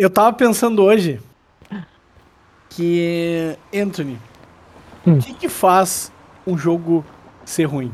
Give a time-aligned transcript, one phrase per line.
[0.00, 1.20] Eu tava pensando hoje
[2.70, 4.18] que, Anthony,
[5.06, 5.18] hum.
[5.18, 6.10] o que, que faz
[6.46, 7.04] um jogo
[7.44, 7.92] ser ruim?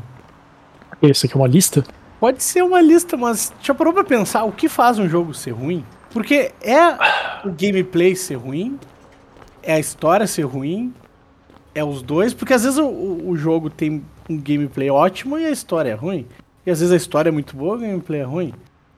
[1.01, 1.83] Isso aqui é uma lista?
[2.17, 5.51] Pode ser uma lista, mas já parou pra pensar o que faz um jogo ser
[5.51, 5.83] ruim?
[6.09, 8.79] Porque é o gameplay ser ruim,
[9.61, 10.93] é a história ser ruim,
[11.75, 15.51] é os dois, porque às vezes o, o jogo tem um gameplay ótimo e a
[15.51, 16.25] história é ruim.
[16.65, 18.53] E às vezes a história é muito boa e o gameplay é ruim.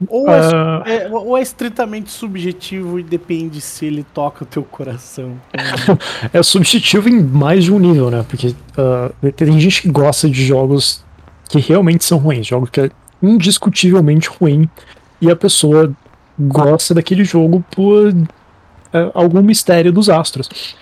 [0.07, 0.87] Ou, é, uh...
[0.87, 5.33] é, ou é estritamente subjetivo e depende se ele toca o teu coração.
[6.31, 8.25] é subjetivo em mais de um nível, né?
[8.27, 11.03] Porque uh, tem gente que gosta de jogos
[11.49, 12.89] que realmente são ruins, jogos que é
[13.21, 14.69] indiscutivelmente ruim,
[15.19, 15.91] e a pessoa
[16.39, 20.77] gosta daquele jogo por uh, algum mistério dos astros.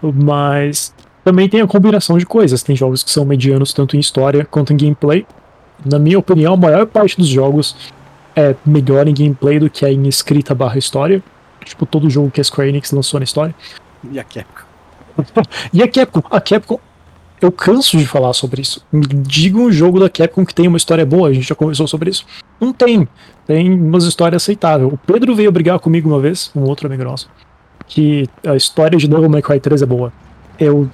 [0.00, 2.62] Mas também tem a combinação de coisas.
[2.62, 5.26] Tem jogos que são medianos tanto em história quanto em gameplay.
[5.84, 7.74] Na minha opinião, a maior parte dos jogos
[8.36, 11.22] é melhor em gameplay do que é em escrita barra história.
[11.64, 13.54] Tipo, todo jogo que a Square Enix lançou na história.
[14.10, 14.64] E a Capcom.
[15.72, 16.22] e a Capcom.
[16.30, 16.78] A Capcom.
[17.40, 18.84] Eu canso de falar sobre isso.
[18.92, 22.10] Diga um jogo da Capcom que tem uma história boa, a gente já conversou sobre
[22.10, 22.24] isso.
[22.60, 23.08] Não tem.
[23.46, 24.92] Tem umas histórias aceitáveis.
[24.92, 27.28] O Pedro veio brigar comigo uma vez, um outro amigo nosso,
[27.86, 30.12] que a história de Devil May Cry 3 é boa.
[30.58, 30.90] Eu.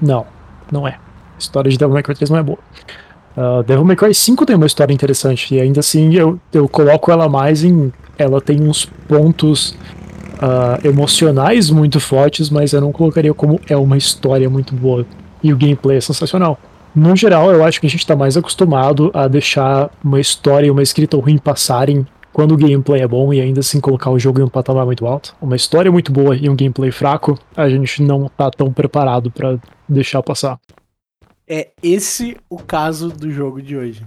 [0.00, 0.26] Não,
[0.70, 0.92] não é.
[0.92, 2.58] A história de Devil May Cry 3 não é boa.
[3.36, 7.10] Uh, Devil May Cry 5 tem uma história interessante, e ainda assim eu, eu coloco
[7.10, 7.92] ela mais em.
[8.18, 9.76] Ela tem uns pontos
[10.40, 15.06] uh, emocionais muito fortes, mas eu não colocaria como é uma história muito boa.
[15.42, 16.58] E o gameplay é sensacional.
[16.94, 20.70] No geral, eu acho que a gente está mais acostumado a deixar uma história e
[20.70, 24.40] uma escrita ruim passarem quando o gameplay é bom e ainda assim colocar o jogo
[24.40, 25.34] em um patamar muito alto.
[25.40, 29.56] Uma história muito boa e um gameplay fraco, a gente não tá tão preparado para
[29.88, 30.58] deixar passar.
[31.52, 34.06] É esse o caso do jogo de hoje.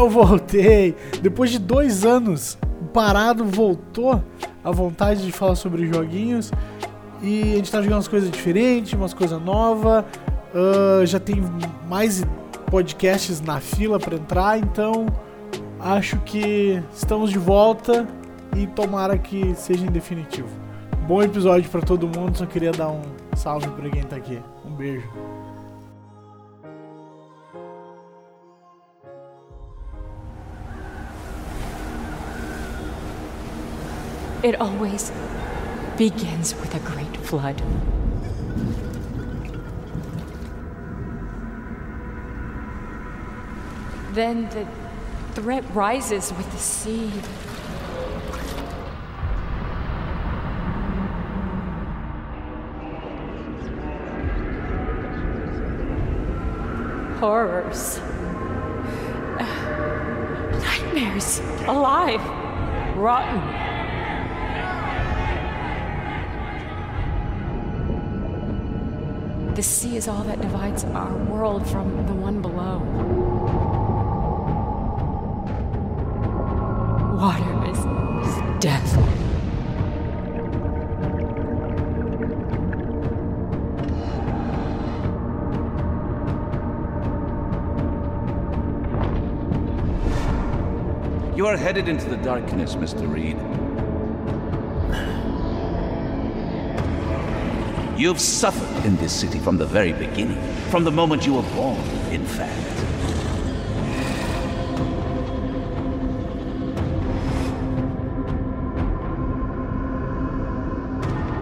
[0.00, 0.96] Eu voltei.
[1.22, 2.58] Depois de dois anos
[2.92, 4.22] parado, voltou
[4.64, 6.50] a vontade de falar sobre joguinhos.
[7.22, 10.04] E a gente tá jogando umas coisas diferentes, umas coisas novas.
[10.52, 11.36] Uh, já tem
[11.88, 12.24] mais
[12.70, 15.06] podcasts na fila para entrar, então
[15.78, 18.06] acho que estamos de volta
[18.56, 20.48] e tomara que seja em definitivo.
[21.06, 23.02] Bom episódio para todo mundo, só queria dar um
[23.36, 24.40] salve para quem tá aqui.
[24.64, 25.29] Um beijo.
[34.42, 35.12] It always
[35.98, 37.62] begins with a great flood.
[44.12, 44.66] Then the
[45.34, 47.12] threat rises with the sea.
[57.18, 58.00] Horrors.
[60.64, 61.40] Nightmares.
[61.66, 62.24] Alive.
[62.96, 63.59] Rotten.
[69.60, 72.78] The sea is all that divides our world from the one below.
[77.20, 77.78] Water is,
[78.26, 78.96] is death.
[91.36, 93.06] You are headed into the darkness, Mr.
[93.12, 93.36] Reed.
[98.00, 100.40] You've suffered in this city from the very beginning,
[100.70, 101.76] from the moment you were born,
[102.10, 102.56] in fact.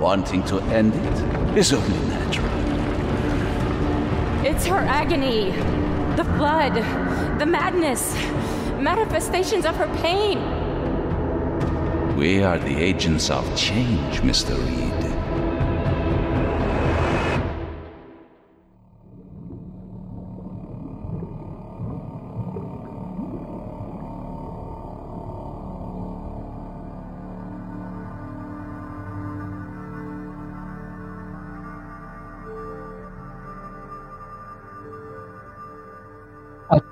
[0.01, 2.49] Wanting to end it is only natural.
[4.45, 5.53] It's her agony,
[6.17, 6.75] the blood,
[7.39, 8.15] the madness,
[8.81, 10.41] manifestations of her pain.
[12.17, 14.59] We are the agents of change, Mr.
[14.59, 15.18] Reed.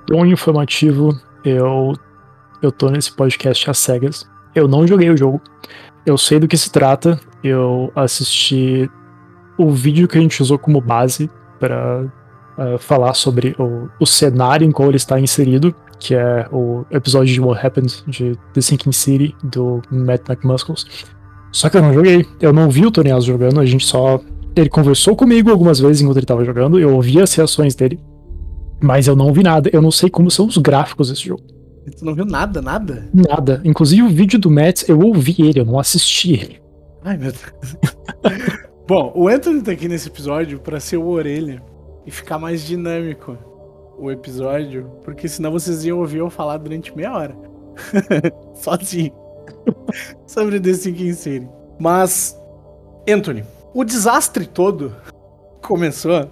[0.07, 1.93] Tom informativo, eu,
[2.63, 4.29] eu tô nesse podcast às cegas.
[4.55, 5.41] Eu não joguei o jogo.
[6.05, 7.21] Eu sei do que se trata.
[7.43, 8.91] Eu assisti
[9.59, 12.05] o vídeo que a gente usou como base para
[12.59, 17.33] uh, falar sobre o, o cenário em qual ele está inserido, que é o episódio
[17.33, 20.87] de What Happened de The Sinking City, do Matt McMuscles.
[21.53, 22.27] Só que eu não joguei.
[22.41, 24.21] Eu não vi o Tony jogando, a gente só.
[24.55, 28.01] Ele conversou comigo algumas vezes enquanto ele estava jogando, eu ouvi as reações dele,
[28.83, 29.71] mas eu não vi nada.
[29.73, 31.43] Eu não sei como são os gráficos desse jogo.
[31.97, 33.09] Tu não viu nada, nada?
[33.15, 33.61] Nada.
[33.65, 36.61] Inclusive o vídeo do Matt, eu ouvi ele, eu não assisti ele.
[37.05, 37.77] Ai, meu Deus.
[38.89, 41.63] Bom, o Anthony tá aqui nesse episódio para ser o orelha
[42.05, 43.37] e ficar mais dinâmico
[43.99, 47.37] o episódio, porque senão vocês iam ouvir eu falar durante meia hora.
[48.55, 49.13] Sozinho.
[50.27, 51.49] Sobre The Sinking City.
[51.79, 52.37] Mas,
[53.09, 53.45] Anthony,
[53.75, 54.95] o desastre todo
[55.63, 56.31] começou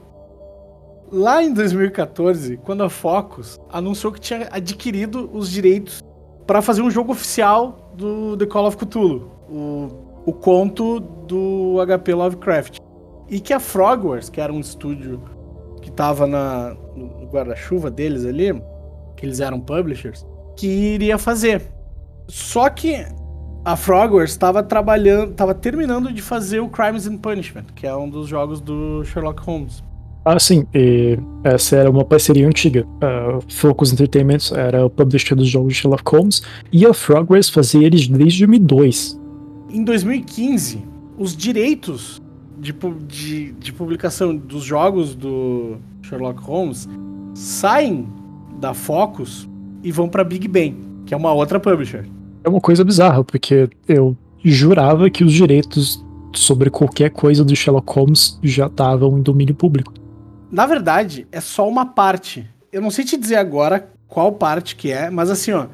[1.14, 6.02] lá em 2014, quando a Focus anunciou que tinha adquirido os direitos
[6.44, 9.88] para fazer um jogo oficial do The Call of Cthulhu, o,
[10.26, 12.78] o conto do HP Lovecraft.
[13.30, 15.22] E que a Frogwares, que era um estúdio
[15.80, 18.52] que estava no guarda-chuva deles ali,
[19.16, 20.26] que eles eram publishers,
[20.56, 21.62] que iria fazer.
[22.26, 23.06] Só que
[23.64, 28.08] a Frogwares estava trabalhando, estava terminando de fazer o Crimes and Punishment, que é um
[28.10, 29.82] dos jogos do Sherlock Holmes.
[30.24, 30.66] Ah, sim.
[30.74, 32.86] E essa era uma parceria antiga.
[33.00, 36.42] A Focus Entertainment era o publisher dos jogos de Sherlock Holmes
[36.72, 39.20] e a Frogwares fazia eles desde 2002.
[39.70, 40.82] Em 2015,
[41.18, 42.22] os direitos
[42.58, 42.74] de,
[43.06, 46.88] de, de publicação dos jogos do Sherlock Holmes
[47.34, 48.06] saem
[48.58, 49.48] da Focus
[49.82, 52.06] e vão para Big Bang, que é uma outra publisher.
[52.42, 56.02] É uma coisa bizarra, porque eu jurava que os direitos
[56.34, 59.92] sobre qualquer coisa do Sherlock Holmes já estavam em domínio público.
[60.54, 62.48] Na verdade, é só uma parte.
[62.72, 65.66] Eu não sei te dizer agora qual parte que é, mas assim, ó.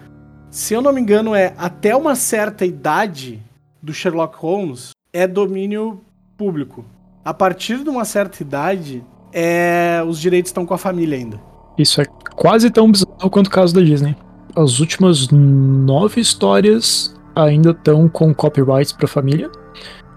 [0.51, 3.43] Se eu não me engano, é até uma certa idade
[3.83, 6.01] do Sherlock Holmes é domínio
[6.35, 6.83] público.
[7.23, 9.05] A partir de uma certa idade,
[9.35, 11.39] é, os direitos estão com a família ainda.
[11.77, 14.17] Isso é quase tão bizarro quanto o caso da Disney.
[14.57, 19.51] As últimas nove histórias ainda estão com copyrights para a família,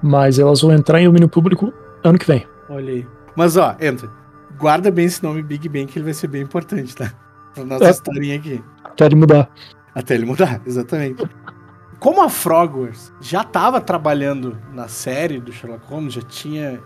[0.01, 2.47] mas elas vão entrar em domínio público ano que vem.
[2.69, 3.05] Olha aí.
[3.35, 4.22] Mas ó, entra
[4.63, 7.11] guarda bem esse nome Big Bang, que ele vai ser bem importante, tá?
[7.53, 7.89] Pra nossa é.
[7.89, 8.63] historinha aqui.
[8.81, 9.49] Até ele mudar.
[9.93, 11.21] Até ele mudar, exatamente.
[11.99, 16.81] Como a Frogwares já estava trabalhando na série do Sherlock Holmes, já tinha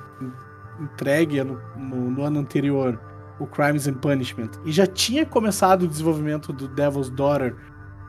[0.80, 3.00] entregue no, no, no, ano anterior
[3.40, 7.56] o Crimes and Punishment e já tinha começado o desenvolvimento do Devil's Daughter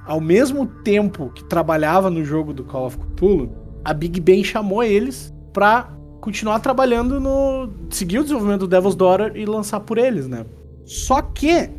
[0.06, 3.54] ao mesmo tempo que trabalhava no jogo do Call of Cthulhu,
[3.84, 5.90] a Big Bang chamou eles para
[6.28, 7.70] continuar trabalhando no.
[7.88, 10.44] seguir o desenvolvimento do Devil's Daughter e lançar por eles, né?
[10.84, 11.70] Só que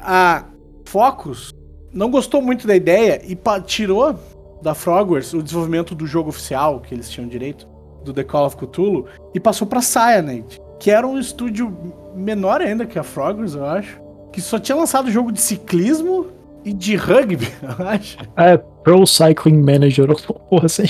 [0.00, 0.44] a
[0.84, 1.52] Focus
[1.92, 3.36] não gostou muito da ideia e
[3.66, 4.16] tirou
[4.62, 7.66] da Frogwares o desenvolvimento do jogo oficial, que eles tinham direito,
[8.04, 11.76] do The Call of Cthulhu, e passou pra Cyanide, que era um estúdio
[12.14, 14.00] menor ainda que a Frogwares, eu acho,
[14.32, 16.28] que só tinha lançado jogo de ciclismo
[16.64, 18.18] e de rugby, eu acho.
[18.36, 20.06] É, Pro Cycling Manager,
[20.48, 20.84] porra assim.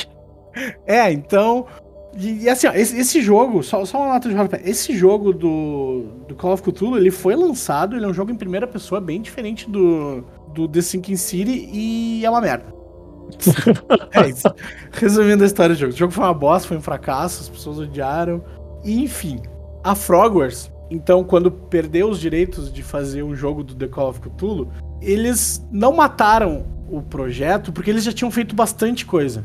[0.86, 1.66] É, então
[2.16, 5.32] e, e, assim, ó, esse, esse, jogo, só, só uma nota de rodapé, esse jogo
[5.32, 9.00] do, do Call of Cthulhu, ele foi lançado, ele é um jogo em primeira pessoa
[9.00, 12.72] bem diferente do, do The Sinking City e é uma merda.
[14.12, 14.46] é isso.
[14.93, 15.93] Resumindo a história do jogo.
[15.93, 18.44] O jogo foi uma bosta, foi um fracasso, as pessoas odiaram.
[18.84, 19.40] E, enfim,
[19.82, 24.20] a Frogwares, então, quando perdeu os direitos de fazer um jogo do The Call of
[24.20, 29.44] Cthulhu, eles não mataram o projeto porque eles já tinham feito bastante coisa.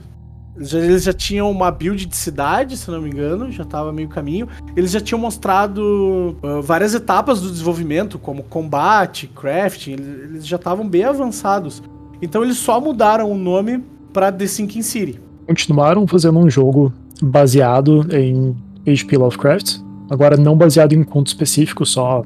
[0.59, 4.47] Eles já tinham uma build de cidade, se não me engano, já estava meio caminho.
[4.75, 10.87] Eles já tinham mostrado uh, várias etapas do desenvolvimento, como combate, crafting, eles já estavam
[10.87, 11.81] bem avançados.
[12.21, 15.19] Então eles só mudaram o nome para The Sinking City.
[15.47, 19.17] Continuaram fazendo um jogo baseado em H.P.
[19.17, 19.77] Lovecraft,
[20.09, 22.23] agora não baseado em um conto específico, só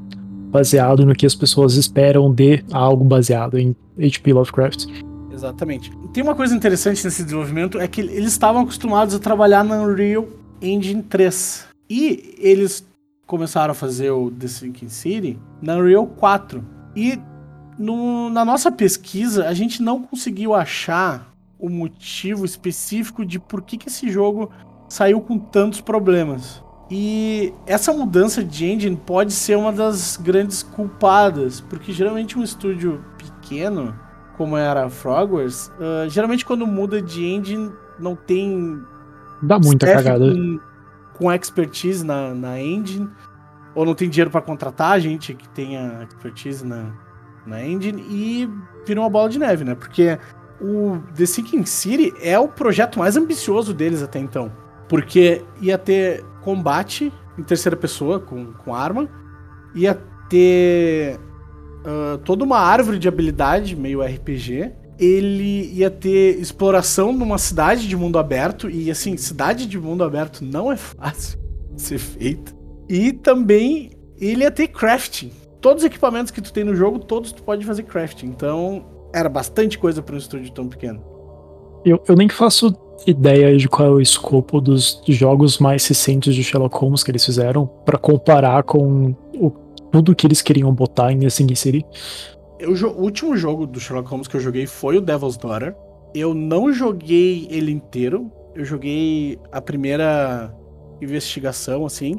[0.52, 4.34] baseado no que as pessoas esperam de algo baseado em H.P.
[4.34, 4.88] Lovecraft.
[5.43, 5.91] Exatamente.
[6.13, 10.25] Tem uma coisa interessante nesse desenvolvimento, é que eles estavam acostumados a trabalhar na Unreal
[10.62, 11.67] Engine 3.
[11.89, 12.85] E eles
[13.27, 16.63] começaram a fazer o The Sinking City na Unreal 4.
[16.95, 17.19] E
[17.77, 23.77] no, na nossa pesquisa, a gente não conseguiu achar o motivo específico de por que,
[23.77, 24.50] que esse jogo
[24.88, 26.63] saiu com tantos problemas.
[26.89, 33.03] E essa mudança de engine pode ser uma das grandes culpadas, porque geralmente um estúdio
[33.17, 33.97] pequeno
[34.38, 38.82] como era Frogwares, uh, geralmente quando muda de engine não tem.
[39.42, 40.34] Dá muita cagada.
[40.34, 40.60] Com,
[41.16, 43.10] com expertise na, na engine,
[43.75, 46.92] ou não tem dinheiro para contratar gente que tenha expertise na,
[47.46, 48.50] na engine, e
[48.86, 49.75] vira uma bola de neve, né?
[49.75, 50.18] Porque
[50.62, 54.52] o The Sinking City é o projeto mais ambicioso deles até então.
[54.88, 59.10] Porque ia ter combate em terceira pessoa, com, com arma.
[59.74, 60.00] Ia
[60.30, 61.20] ter
[61.86, 64.72] uh, toda uma árvore de habilidade, meio RPG.
[65.00, 68.70] Ele ia ter exploração numa cidade de mundo aberto.
[68.70, 71.40] E assim, cidade de mundo aberto não é fácil
[71.74, 72.54] de ser feita.
[72.90, 75.32] E também ele ia ter crafting.
[75.60, 78.28] Todos os equipamentos que tu tem no jogo, todos tu pode fazer crafting.
[78.28, 81.02] Então, era bastante coisa para um estúdio tão pequeno.
[81.86, 82.75] Eu, eu nem faço
[83.06, 87.25] ideia de qual é o escopo dos jogos mais recentes de Sherlock Holmes que eles
[87.25, 89.52] fizeram para comparar com o,
[89.93, 91.85] tudo que eles queriam botar em Sinking City.
[92.59, 95.75] Eu, o último jogo do Sherlock Holmes que eu joguei foi o Devil's Daughter.
[96.15, 98.31] Eu não joguei ele inteiro.
[98.55, 100.51] Eu joguei a primeira
[101.00, 102.15] investigação, assim.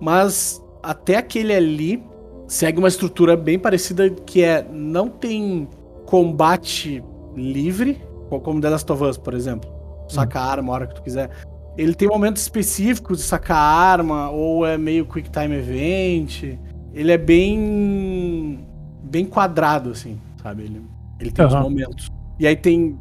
[0.00, 2.02] Mas até aquele ali
[2.46, 5.68] segue uma estrutura bem parecida que é não tem
[6.06, 7.02] combate
[7.36, 9.68] livre, como The Last of Us, por exemplo.
[10.08, 11.30] Saca a arma a hora que tu quiser.
[11.76, 16.58] Ele tem momentos específicos de sacar arma, ou é meio quick time event.
[16.92, 18.66] Ele é bem.
[19.02, 20.64] bem quadrado, assim, sabe?
[20.64, 20.82] Ele,
[21.20, 21.50] ele tem uhum.
[21.50, 22.12] os momentos.
[22.38, 22.98] E aí tem.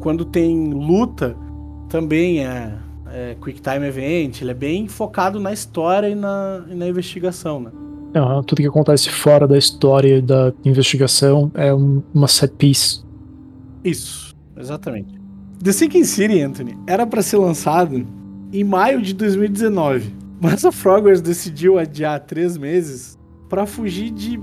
[0.00, 1.36] quando tem luta,
[1.88, 2.74] também é,
[3.12, 4.40] é, quick time event.
[4.40, 7.70] Ele é bem focado na história e na, e na investigação, né?
[8.14, 13.04] Uhum, tudo que acontece fora da história e da investigação é um, uma set piece.
[13.84, 15.20] Isso, exatamente.
[15.62, 18.06] The Sinking City, Anthony, era para ser lançado
[18.52, 23.18] em maio de 2019, mas a Frogwares decidiu adiar três meses
[23.50, 24.40] para fugir de,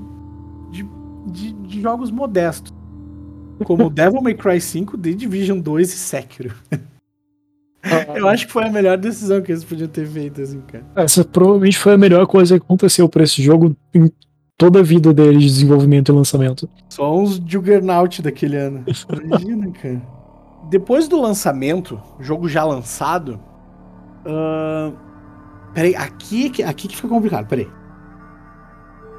[0.69, 0.85] de,
[1.25, 2.73] de, de, jogos modestos,
[3.63, 6.53] como Devil May Cry 5, The Division 2 e Sekiro.
[8.13, 10.85] Eu acho que foi a melhor decisão que eles podiam ter feito, assim, cara.
[10.93, 14.11] Essa provavelmente foi a melhor coisa que aconteceu para esse jogo em
[14.57, 16.69] toda a vida dele de desenvolvimento e lançamento.
[16.89, 18.83] Só uns Juggernaut daquele ano.
[19.23, 20.01] Imagina, cara.
[20.69, 23.39] Depois do lançamento, jogo já lançado.
[24.25, 24.93] Uh...
[25.73, 27.69] Peraí, aqui, aqui que fica complicado, peraí.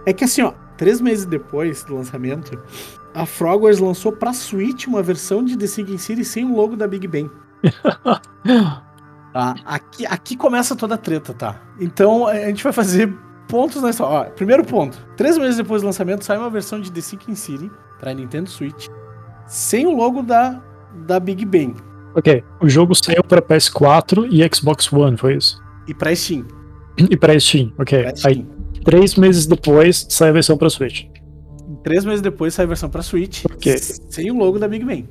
[0.09, 2.59] É que assim, ó, três meses depois do lançamento,
[3.15, 6.89] a Frogwares lançou pra Switch uma versão de The Sinking City sem o logo da
[6.89, 7.31] Big Bang.
[9.35, 9.55] tá?
[9.67, 11.61] Aqui, aqui começa toda a treta, tá?
[11.79, 13.15] Então a gente vai fazer
[13.49, 14.31] pontos na história.
[14.31, 17.71] Ó, primeiro ponto: três meses depois do lançamento, sai uma versão de The Sinking City
[18.01, 18.89] pra Nintendo Switch
[19.47, 20.59] sem o logo da,
[21.07, 21.75] da Big Bang.
[22.15, 25.63] Ok, o jogo saiu para PS4 e Xbox One, foi isso?
[25.87, 26.47] E pra Steam.
[26.97, 28.03] E pra Steam, ok.
[28.03, 28.33] Pra Steam.
[28.33, 28.58] Aí,
[28.89, 31.05] três meses depois sai a versão pra Switch.
[31.85, 33.77] Três meses depois sai a versão pra Switch okay.
[33.77, 35.07] sem o logo da Big Bang.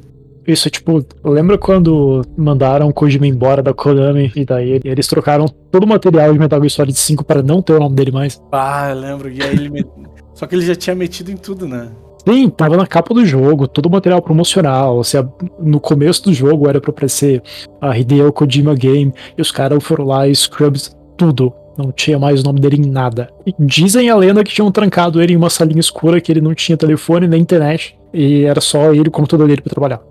[0.48, 5.84] Isso, tipo, lembra quando mandaram o Kojima embora da Konami e daí eles trocaram todo
[5.84, 8.42] o material de Metal Gear Solid 5 para não ter o nome dele mais?
[8.52, 9.30] Ah, eu lembro.
[9.30, 9.88] E aí ele met...
[10.34, 11.92] Só que ele já tinha metido em tudo, né?
[12.28, 15.04] Sim, tava na capa do jogo, todo o material promocional.
[15.04, 15.18] Se
[15.60, 17.44] no começo do jogo era pra aparecer
[17.80, 21.54] a Hideo Kojima Game, e os caras foram lá e scrubs tudo.
[21.78, 23.30] Não tinha mais o nome dele em nada.
[23.46, 26.56] E dizem a lenda que tinham trancado ele em uma salinha escura que ele não
[26.56, 27.98] tinha telefone nem internet.
[28.14, 30.02] E era só ele e o computador dele pra trabalhar.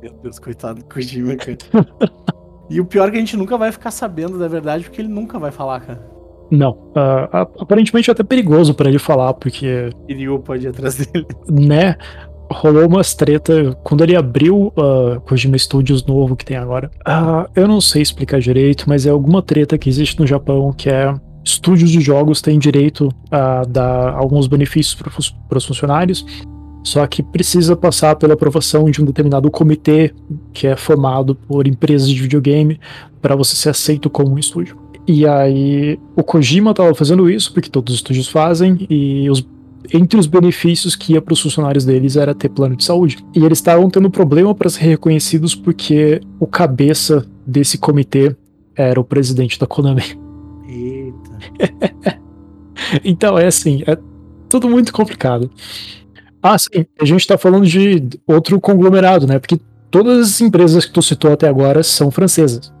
[0.00, 1.58] Meu Deus, coitado do Kojima, cara.
[2.70, 5.08] e o pior é que a gente nunca vai ficar sabendo da verdade, porque ele
[5.08, 6.16] nunca vai falar, cara.
[6.50, 6.72] Não.
[6.72, 9.90] Uh, aparentemente é até perigoso para ele falar, porque.
[10.08, 11.26] Iriu pode ir atrás dele.
[11.50, 11.96] Né?
[12.50, 16.90] Rolou umas treta quando ele abriu uh, Kojima Studios novo que tem agora.
[17.00, 20.88] Uh, eu não sei explicar direito, mas é alguma treta que existe no Japão que
[20.88, 26.24] é estúdios de jogos têm direito a dar alguns benefícios para os funcionários
[26.86, 30.14] só que precisa passar pela aprovação de um determinado comitê
[30.52, 32.78] que é formado por empresas de videogame
[33.20, 34.78] para você ser aceito como um estúdio.
[35.04, 39.44] E aí o Kojima estava fazendo isso porque todos os estúdios fazem e os
[39.92, 43.24] entre os benefícios que ia para os funcionários deles era ter plano de saúde.
[43.34, 48.34] E eles estavam tendo problema para ser reconhecidos porque o cabeça desse comitê
[48.74, 50.02] era o presidente da Konami.
[50.68, 52.18] Eita.
[53.04, 53.96] então é assim, é
[54.48, 55.50] tudo muito complicado.
[56.42, 56.86] Ah, sim.
[57.00, 59.38] A gente está falando de outro conglomerado, né?
[59.38, 59.58] Porque
[59.90, 62.72] todas as empresas que tu citou até agora são francesas.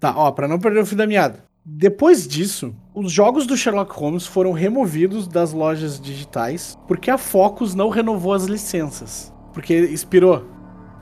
[0.00, 1.44] Tá, ó, pra não perder o fio da meada.
[1.70, 7.74] Depois disso, os jogos do Sherlock Holmes foram removidos das lojas digitais porque a Focus
[7.74, 9.30] não renovou as licenças.
[9.52, 10.46] Porque expirou.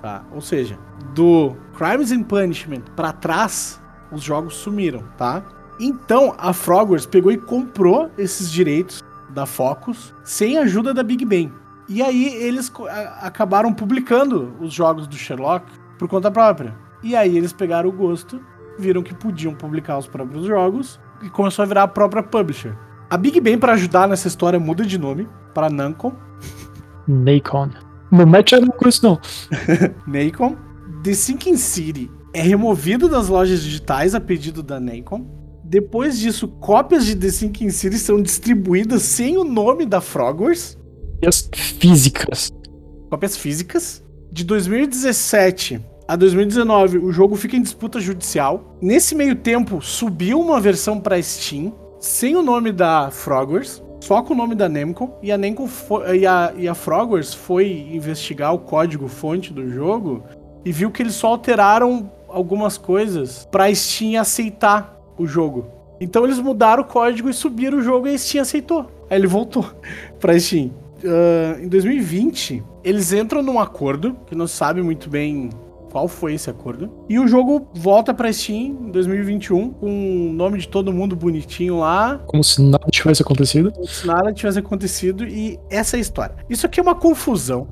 [0.03, 0.27] Tá?
[0.35, 0.77] Ou seja,
[1.15, 3.81] do Crimes and Punishment para trás,
[4.11, 5.45] os jogos sumiram, tá?
[5.79, 11.25] Então a Frogwares pegou e comprou esses direitos da Focus, sem a ajuda da Big
[11.25, 11.53] Bang.
[11.89, 12.73] E aí eles
[13.21, 15.65] acabaram publicando os jogos do Sherlock
[15.97, 16.77] por conta própria.
[17.05, 18.41] E aí eles pegaram o gosto,
[18.79, 22.77] viram que podiam publicar os próprios jogos e começou a virar a própria publisher.
[23.09, 26.15] A Big Bang, para ajudar nessa história, muda de nome para Namco.
[27.07, 27.71] Nacon.
[28.11, 29.21] Não mete a com isso, não.
[30.07, 30.57] Nacon.
[31.03, 35.25] The Sinking City é removido das lojas digitais a pedido da Nacon.
[35.65, 40.79] Depois disso, cópias de The Sinking City são distribuídas sem o nome da Frogwares.
[41.23, 42.51] E as físicas.
[43.11, 44.05] Cópias físicas.
[44.33, 48.77] De 2017 a 2019, o jogo fica em disputa judicial.
[48.81, 54.33] Nesse meio tempo, subiu uma versão para Steam, sem o nome da Frogwares, só com
[54.33, 55.11] o nome da Namco.
[55.21, 60.23] E a Namco foi, e, a, e a Frogwares foi investigar o código-fonte do jogo
[60.65, 65.67] e viu que eles só alteraram algumas coisas pra Steam aceitar o jogo.
[66.01, 68.87] Então eles mudaram o código e subiram o jogo e a Steam aceitou.
[69.11, 69.65] Aí ele voltou
[70.21, 70.71] pra Steam.
[71.03, 75.51] Uh, em 2020, eles entram num acordo, que não sabe muito bem
[75.97, 76.91] qual foi esse acordo.
[77.09, 81.79] E o jogo volta pra Steam em 2021, com o nome de todo mundo bonitinho
[81.79, 82.21] lá.
[82.27, 83.73] Como se nada tivesse acontecido.
[83.73, 85.27] Como se nada tivesse acontecido.
[85.27, 86.37] E essa é a história.
[86.51, 87.67] Isso aqui é uma confusão.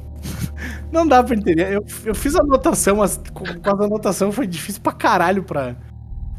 [0.91, 1.71] Não dá pra entender.
[1.71, 5.77] Eu, eu fiz a anotação, mas com, com a anotação foi difícil pra caralho pra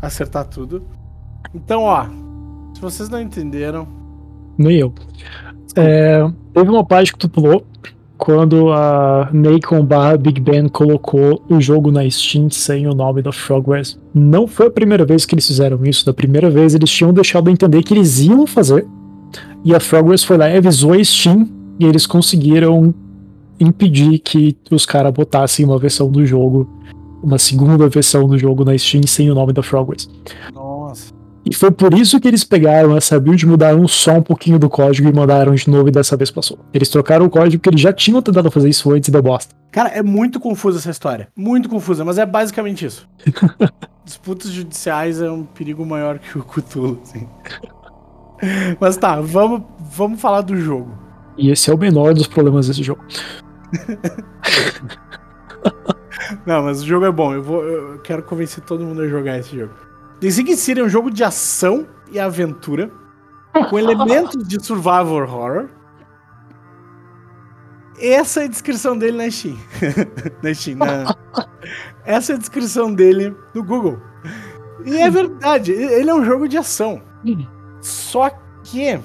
[0.02, 0.88] acertar tudo.
[1.54, 2.08] Então, ó.
[2.74, 3.88] Se vocês não entenderam.
[4.58, 4.92] Nem eu.
[5.76, 6.20] É,
[6.52, 7.64] teve uma parte que tu pulou
[8.18, 13.32] quando a Nacon barra Big Ben colocou o jogo na Steam sem o nome da
[13.32, 14.00] Frogwares.
[14.14, 16.06] Não foi a primeira vez que eles fizeram isso.
[16.06, 18.88] Da primeira vez eles tinham deixado entender que eles iam fazer.
[19.64, 21.48] E a Frogwares foi lá e avisou a Steam.
[21.80, 22.94] E eles conseguiram
[23.60, 26.70] impedir que os caras botassem uma versão do jogo,
[27.22, 30.10] uma segunda versão do jogo na Steam sem o nome da Frogwares.
[31.46, 35.08] E foi por isso que eles pegaram essa build, mudaram só um pouquinho do código
[35.08, 36.58] e mandaram de novo e dessa vez passou.
[36.74, 39.54] Eles trocaram o código porque eles já tinham tentado fazer isso antes da bosta.
[39.72, 41.28] Cara, é muito confusa essa história.
[41.36, 43.08] Muito confusa, mas é basicamente isso.
[44.04, 47.28] Disputas judiciais é um perigo maior que o Cthulhu, assim.
[48.80, 50.98] Mas tá, vamos, vamos falar do jogo.
[51.38, 53.04] E esse é o menor dos problemas desse jogo.
[56.46, 57.34] Não, mas o jogo é bom.
[57.34, 59.74] Eu, vou, eu quero convencer todo mundo a jogar esse jogo.
[60.20, 62.92] The Siege City é um jogo de ação e aventura
[63.70, 65.70] com elementos de survival horror.
[68.00, 69.58] Essa é a descrição dele na Steam.
[70.44, 71.16] na Steam, na...
[72.06, 74.00] Essa é a descrição dele no Google.
[74.86, 77.02] E é verdade, ele é um jogo de ação.
[77.82, 78.30] Só
[78.64, 79.00] que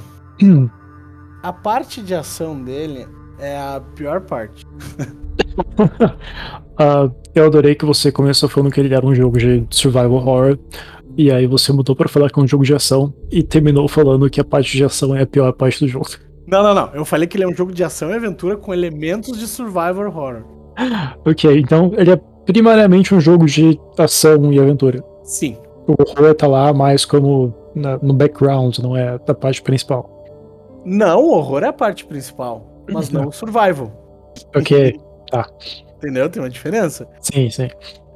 [1.43, 3.07] a parte de ação dele
[3.39, 4.67] é a pior parte.
[6.79, 10.59] uh, eu adorei que você começou falando que ele era um jogo de survival horror.
[11.17, 14.29] E aí você mudou para falar que é um jogo de ação e terminou falando
[14.31, 16.07] que a parte de ação é a pior parte do jogo.
[16.47, 16.91] Não, não, não.
[16.95, 20.07] Eu falei que ele é um jogo de ação e aventura com elementos de survival
[20.07, 20.43] horror.
[21.25, 25.01] ok, então ele é primariamente um jogo de ação e aventura.
[25.23, 25.57] Sim.
[25.87, 30.11] O horror tá lá mais como na, no background, não é da parte principal.
[30.85, 33.93] Não, o horror é a parte principal, mas não o survival.
[34.57, 34.99] Ok,
[35.31, 35.49] tá.
[35.99, 36.29] Entendeu?
[36.29, 37.07] Tem uma diferença.
[37.21, 37.69] Sim, sim.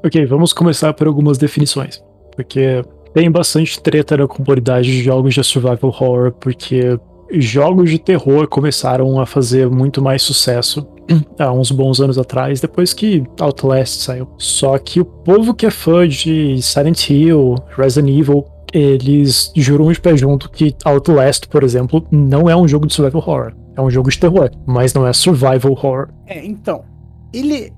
[0.05, 2.03] Ok, vamos começar por algumas definições.
[2.35, 6.99] Porque tem bastante treta na comunidade de jogos de survival horror, porque
[7.31, 10.87] jogos de terror começaram a fazer muito mais sucesso
[11.39, 14.29] há uns bons anos atrás, depois que Outlast saiu.
[14.39, 20.01] Só que o povo que é fã de Silent Hill, Resident Evil, eles juram de
[20.01, 23.53] pé junto que Outlast, por exemplo, não é um jogo de survival horror.
[23.77, 26.09] É um jogo de terror, mas não é survival horror.
[26.27, 26.85] É, então.
[27.33, 27.73] Ele.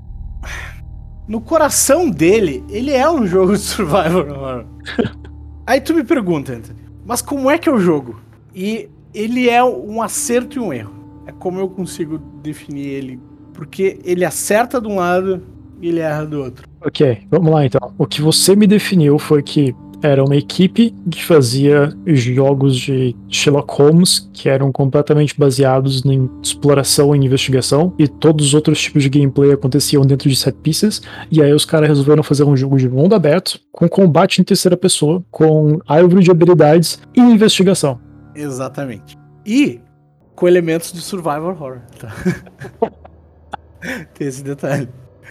[1.29, 4.65] No coração dele, ele é um jogo de survival horror.
[5.67, 8.21] Aí tu me pergunta, Anthony, mas como é que é o jogo?
[8.55, 10.93] E ele é um acerto e um erro.
[11.27, 13.21] É como eu consigo definir ele.
[13.53, 15.43] Porque ele acerta de um lado
[15.81, 16.69] e ele erra do outro.
[16.81, 17.93] Ok, vamos lá então.
[17.99, 23.73] O que você me definiu foi que era uma equipe que fazia jogos de Sherlock
[23.75, 29.09] Holmes que eram completamente baseados em exploração e investigação, e todos os outros tipos de
[29.09, 31.01] gameplay aconteciam dentro de set pieces.
[31.31, 34.77] E aí os caras resolveram fazer um jogo de mundo aberto, com combate em terceira
[34.77, 38.01] pessoa, com árvore de habilidades e investigação.
[38.35, 39.17] Exatamente.
[39.45, 39.81] E
[40.35, 41.79] com elementos de survival horror.
[41.99, 42.13] Tá?
[44.15, 44.89] Tem esse detalhe.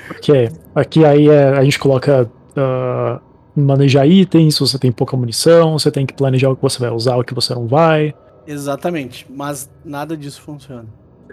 [0.10, 0.50] Ok.
[0.74, 2.30] Aqui aí é, a gente coloca.
[2.52, 6.90] Uh, manejar itens, você tem pouca munição, você tem que planejar o que você vai
[6.90, 8.14] usar, o que você não vai.
[8.46, 10.86] Exatamente, mas nada disso funciona.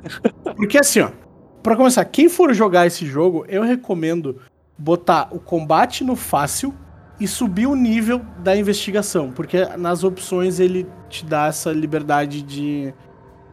[0.57, 1.11] Porque assim, ó,
[1.63, 4.37] para começar, quem for jogar esse jogo, eu recomendo
[4.77, 6.75] botar o combate no fácil
[7.21, 12.93] e subir o nível da investigação, porque nas opções ele te dá essa liberdade de,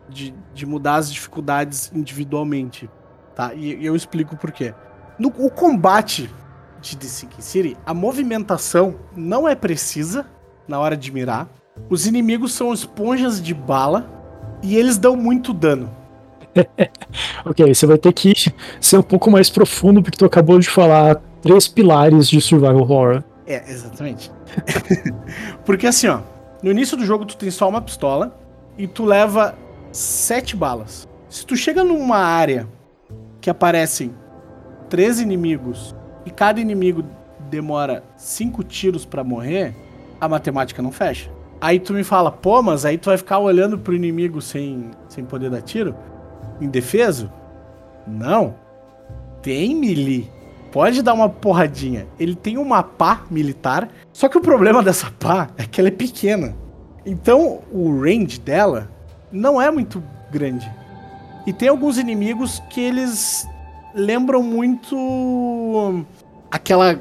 [0.07, 2.89] de, de mudar as dificuldades individualmente,
[3.35, 3.53] tá?
[3.53, 4.73] E, e eu explico por quê.
[5.19, 6.29] No, o combate
[6.81, 10.25] de The Sinking City, a movimentação não é precisa
[10.67, 11.47] na hora de mirar.
[11.89, 14.09] Os inimigos são esponjas de bala
[14.61, 15.89] e eles dão muito dano.
[17.45, 18.33] ok, você vai ter que
[18.81, 23.23] ser um pouco mais profundo porque tu acabou de falar três pilares de survival horror.
[23.45, 24.31] É, exatamente.
[25.65, 26.19] Porque assim, ó,
[26.61, 28.37] no início do jogo tu tem só uma pistola
[28.77, 29.55] e tu leva
[29.91, 31.07] sete balas.
[31.29, 32.67] Se tu chega numa área
[33.41, 34.13] que aparecem
[34.87, 35.95] três inimigos
[36.29, 37.03] e cada inimigo
[37.49, 39.75] demora cinco tiros pra morrer,
[40.21, 41.31] a matemática não fecha.
[41.59, 45.25] Aí tu me fala, pô, mas aí tu vai ficar olhando pro inimigo sem, sem
[45.25, 45.95] poder dar tiro?
[46.61, 47.31] Indefeso?
[48.07, 48.53] Não.
[49.41, 50.29] Tem melee.
[50.71, 52.05] Pode dar uma porradinha.
[52.19, 55.91] Ele tem uma pá militar, só que o problema dessa pá é que ela é
[55.91, 56.55] pequena.
[57.03, 58.87] Então o range dela
[59.31, 60.71] não é muito grande.
[61.47, 63.47] E tem alguns inimigos que eles
[63.95, 66.05] lembram muito
[66.51, 66.99] aquela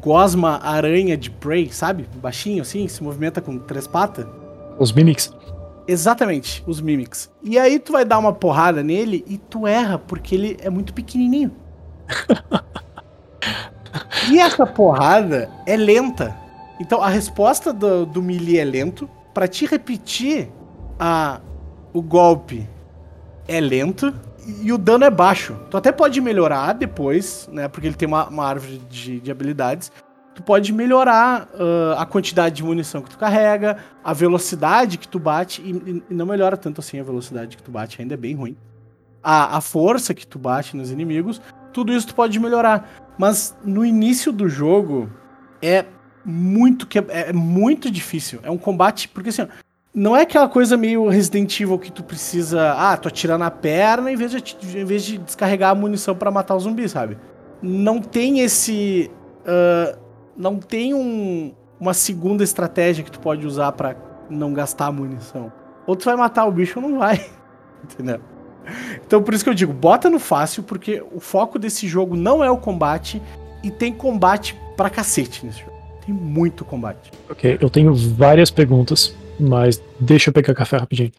[0.00, 2.08] gosma aranha de Prey, sabe?
[2.16, 4.26] Baixinho assim, se movimenta com três patas.
[4.78, 5.32] Os Mimics.
[5.88, 7.30] Exatamente, os Mimics.
[7.42, 10.92] E aí tu vai dar uma porrada nele e tu erra, porque ele é muito
[10.92, 11.52] pequenininho.
[14.30, 16.36] e essa porrada é lenta.
[16.80, 19.08] Então a resposta do, do melee é lento.
[19.32, 20.50] Para te repetir
[20.98, 21.40] a,
[21.92, 22.68] o golpe
[23.46, 24.12] é lento
[24.62, 25.56] e o dano é baixo.
[25.70, 27.68] Tu até pode melhorar depois, né?
[27.68, 29.90] Porque ele tem uma, uma árvore de, de habilidades.
[30.34, 35.18] Tu pode melhorar uh, a quantidade de munição que tu carrega, a velocidade que tu
[35.18, 38.34] bate, e, e, não melhora tanto assim a velocidade que tu bate, ainda é bem
[38.34, 38.56] ruim.
[39.22, 41.40] A, a força que tu bate nos inimigos,
[41.72, 42.88] tudo isso tu pode melhorar.
[43.18, 45.10] Mas no início do jogo
[45.62, 45.86] é
[46.24, 48.40] muito, que, é, é muito difícil.
[48.42, 49.48] É um combate, porque assim,
[49.96, 52.74] não é aquela coisa meio Resident Evil que tu precisa.
[52.74, 56.30] Ah, tu atira na perna em vez de, em vez de descarregar a munição para
[56.30, 57.16] matar o zumbi, sabe?
[57.62, 59.10] Não tem esse.
[59.40, 59.98] Uh,
[60.36, 63.96] não tem um, uma segunda estratégia que tu pode usar para
[64.28, 65.50] não gastar munição.
[65.86, 67.24] Ou tu vai matar o bicho ou não vai.
[67.82, 68.20] Entendeu?
[69.06, 72.44] Então por isso que eu digo, bota no fácil, porque o foco desse jogo não
[72.44, 73.22] é o combate
[73.62, 75.72] e tem combate pra cacete nesse jogo.
[76.04, 77.10] Tem muito combate.
[77.30, 79.16] Ok, eu tenho várias perguntas.
[79.38, 81.12] Mas deixa eu pegar café rapidinho.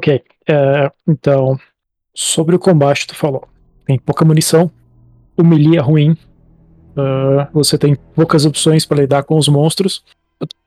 [0.00, 1.60] Ok, é, então,
[2.14, 3.46] sobre o combate, tu falou.
[3.84, 4.70] Tem pouca munição,
[5.36, 10.02] o melee é ruim, uh, você tem poucas opções para lidar com os monstros.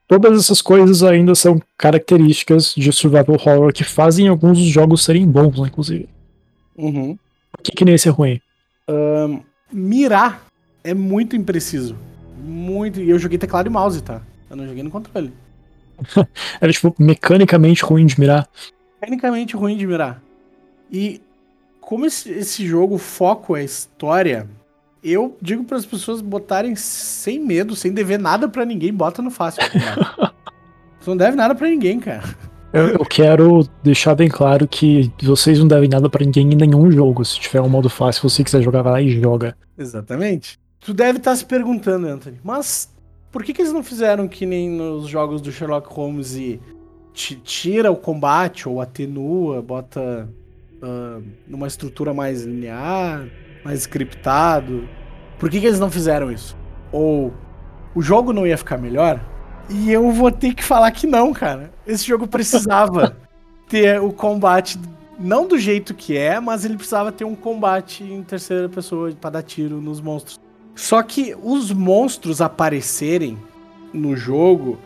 [0.07, 5.57] Todas essas coisas ainda são características de survival horror que fazem alguns jogos serem bons,
[5.57, 6.07] inclusive.
[6.77, 7.17] Uhum.
[7.51, 8.39] Por que, que nesse é ruim?
[8.87, 9.41] Um,
[9.71, 10.45] mirar
[10.83, 11.95] é muito impreciso.
[12.37, 12.99] Muito.
[12.99, 14.21] E eu joguei teclado e mouse, tá?
[14.47, 15.33] Eu não joguei no controle.
[16.61, 18.47] Era, tipo, mecanicamente ruim de mirar
[19.03, 20.21] tecnicamente ruim de mirar.
[20.89, 21.21] E
[21.81, 24.47] como esse, esse jogo, o foco é história,
[25.03, 29.29] eu digo para as pessoas botarem sem medo, sem dever nada para ninguém, bota no
[29.29, 29.61] fácil.
[30.99, 32.23] Você não deve nada para ninguém, cara.
[32.71, 36.89] Eu, eu, quero deixar bem claro que vocês não devem nada para ninguém em nenhum
[36.89, 37.23] jogo.
[37.23, 39.55] Se tiver um modo fácil, você quiser jogar, vai lá e joga.
[39.77, 40.57] Exatamente.
[40.79, 42.89] Tu deve estar tá se perguntando, Anthony, mas
[43.31, 46.59] por que, que eles não fizeram que nem nos jogos do Sherlock Holmes e
[47.13, 50.27] tira o combate ou atenua, bota
[50.81, 53.27] uh, numa estrutura mais linear,
[53.63, 54.87] mais scriptado.
[55.37, 56.57] Por que, que eles não fizeram isso?
[56.91, 57.33] Ou
[57.95, 59.23] o jogo não ia ficar melhor?
[59.69, 61.71] E eu vou ter que falar que não, cara.
[61.85, 63.15] Esse jogo precisava
[63.69, 64.79] ter o combate
[65.19, 69.29] não do jeito que é, mas ele precisava ter um combate em terceira pessoa para
[69.29, 70.39] dar tiro nos monstros.
[70.75, 73.37] Só que os monstros aparecerem
[73.93, 74.77] no jogo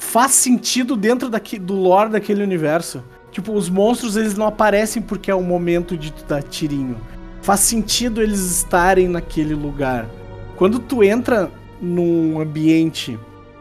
[0.00, 3.04] faz sentido dentro daqui, do lore daquele universo.
[3.30, 6.96] Tipo, os monstros eles não aparecem porque é o momento de tu dar tirinho.
[7.42, 10.08] Faz sentido eles estarem naquele lugar.
[10.56, 13.18] Quando tu entra num ambiente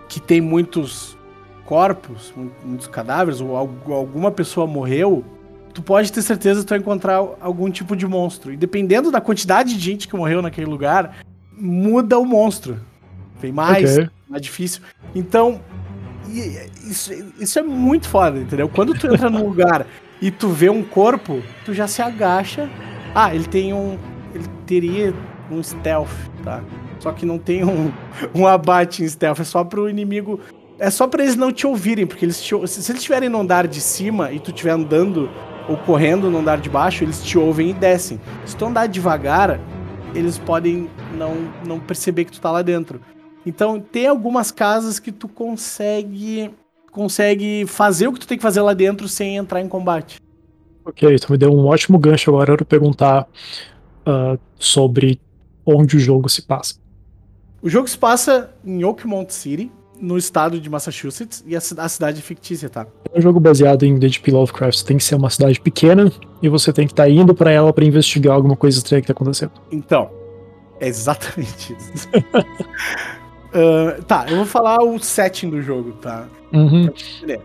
[0.08, 1.16] que tem muitos
[1.66, 5.24] corpos, muitos cadáveres, ou alguma pessoa morreu,
[5.74, 8.52] tu pode ter certeza que tu vai encontrar algum tipo de monstro.
[8.52, 11.18] E dependendo da quantidade de gente que morreu naquele lugar,
[11.56, 12.80] muda o monstro.
[13.42, 14.10] Tem mais, okay.
[14.28, 14.82] mais difícil.
[15.14, 15.62] Então,
[16.86, 18.70] isso, isso é muito foda, entendeu?
[18.70, 19.86] Quando tu entra num lugar
[20.22, 22.70] e tu vê um corpo, tu já se agacha.
[23.16, 23.98] Ah, ele tem um.
[24.34, 25.14] Ele teria
[25.50, 26.10] um stealth,
[26.44, 26.64] tá?
[27.00, 27.92] Só que não tem um,
[28.36, 30.40] um abate em stealth, é só pro inimigo.
[30.78, 33.68] É só pra eles não te ouvirem, porque eles te, se eles estiverem no andar
[33.68, 35.30] de cima e tu estiver andando
[35.68, 38.20] ou correndo no andar de baixo, eles te ouvem e descem.
[38.46, 39.60] Se tu andar devagar,
[40.16, 43.02] eles podem não, não perceber que tu tá lá dentro.
[43.46, 46.52] Então tem algumas casas que tu consegue
[46.92, 50.20] consegue fazer o que tu tem que fazer lá dentro sem entrar em combate.
[50.84, 53.28] Ok, tu me deu um ótimo gancho agora para perguntar
[54.08, 55.22] uh, sobre
[55.66, 56.76] onde o jogo se passa.
[57.62, 59.72] O jogo se passa em Oakmont City,
[60.02, 62.88] no estado de Massachusetts, e a, a cidade é fictícia, tá?
[63.14, 64.32] É um jogo baseado em H.P.
[64.32, 64.84] Lovecraft.
[64.84, 67.72] Tem que ser uma cidade pequena e você tem que estar tá indo para ela
[67.74, 69.52] para investigar alguma coisa estranha que tá acontecendo.
[69.72, 70.10] Então,
[70.80, 72.08] é exatamente isso.
[73.54, 76.28] uh, tá, eu vou falar o setting do jogo, tá?
[76.52, 76.90] Uhum.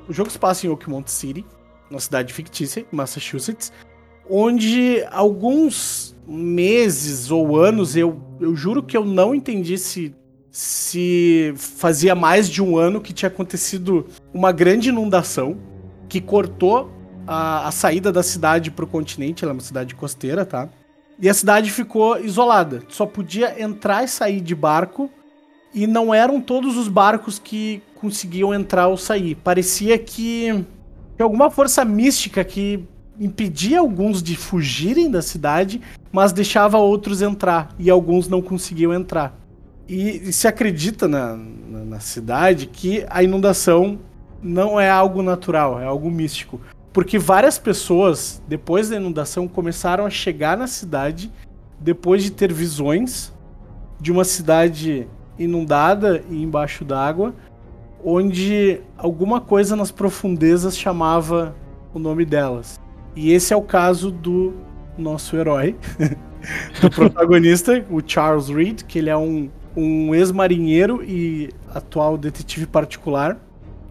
[0.09, 1.45] O jogo se passa em Oakmont City,
[1.91, 3.73] uma cidade fictícia, em Massachusetts,
[4.29, 10.15] onde alguns meses ou anos, eu, eu juro que eu não entendi se,
[10.51, 15.59] se fazia mais de um ano que tinha acontecido uma grande inundação
[16.09, 16.91] que cortou
[17.27, 20.69] a, a saída da cidade para o continente, ela é uma cidade costeira, tá?
[21.19, 22.83] E a cidade ficou isolada.
[22.89, 25.11] Só podia entrar e sair de barco
[25.75, 29.35] e não eram todos os barcos que conseguiam entrar ou sair.
[29.35, 30.65] Parecia que,
[31.19, 32.85] alguma força mística que
[33.19, 35.81] impedia alguns de fugirem da cidade,
[36.13, 39.37] mas deixava outros entrar e alguns não conseguiam entrar.
[39.89, 43.99] E, e se acredita na, na, na cidade que a inundação
[44.43, 46.61] não é algo natural, é algo místico.
[46.93, 51.33] Porque várias pessoas, depois da inundação, começaram a chegar na cidade
[51.81, 53.33] depois de ter visões
[54.01, 57.35] de uma cidade inundada e embaixo d'água,
[58.05, 61.55] onde alguma coisa nas profundezas chamava
[61.93, 62.81] o nome delas.
[63.17, 64.53] E esse é o caso do
[64.99, 65.77] nosso herói,
[66.81, 73.39] do protagonista, o Charles Reed, que ele é um, um ex-marinheiro e atual detetive particular.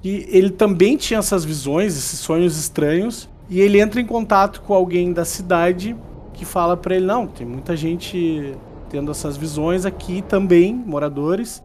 [0.03, 4.73] E ele também tinha essas visões, esses sonhos estranhos, e ele entra em contato com
[4.73, 5.95] alguém da cidade
[6.33, 8.53] que fala para ele: não, tem muita gente
[8.93, 11.63] tendo essas visões aqui também, moradores,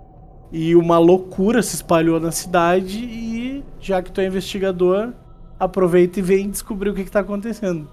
[0.51, 3.05] e uma loucura se espalhou na cidade.
[3.05, 5.13] E já que tu é investigador,
[5.61, 7.87] aproveita e vem descobrir o que, está acontecendo.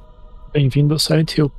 [0.53, 1.51] Bem-vindo ao Silent Hill.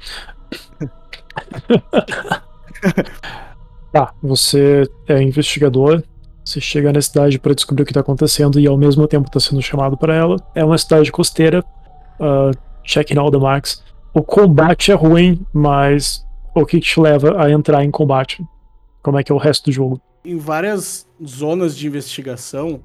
[3.93, 6.03] tá, você é investigador,
[6.43, 9.39] você chega na cidade para descobrir o que está acontecendo e ao mesmo tempo está
[9.39, 10.37] sendo chamado para ela.
[10.55, 11.63] É uma cidade costeira,
[12.19, 13.85] uh, checking all the marks.
[14.15, 16.26] O combate é ruim, mas
[16.63, 18.45] o que te leva a entrar em combate?
[19.03, 20.01] Como é que é o resto do jogo?
[20.25, 22.81] Em várias zonas de investigação,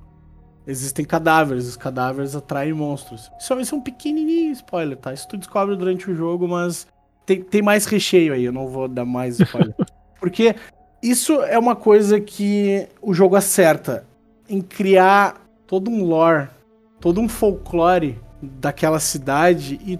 [0.67, 1.67] existem cadáveres.
[1.67, 3.31] Os cadáveres atraem monstros.
[3.39, 5.13] Isso, isso é um pequenininho spoiler, tá?
[5.13, 6.85] Isso tu descobre durante o jogo, mas
[7.25, 8.43] tem, tem mais recheio aí.
[8.43, 9.73] Eu não vou dar mais spoiler.
[10.19, 10.55] Porque
[11.01, 14.05] isso é uma coisa que o jogo acerta
[14.47, 16.49] em criar todo um lore,
[16.99, 19.99] todo um folclore daquela cidade e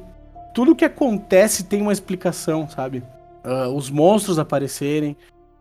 [0.53, 3.01] tudo que acontece tem uma explicação, sabe?
[3.43, 5.17] Uh, os monstros aparecerem,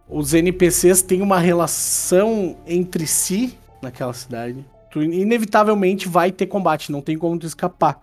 [0.09, 7.01] os NPCs têm uma relação entre si naquela cidade tu inevitavelmente vai ter combate, não
[7.01, 8.01] tem como tu escapar.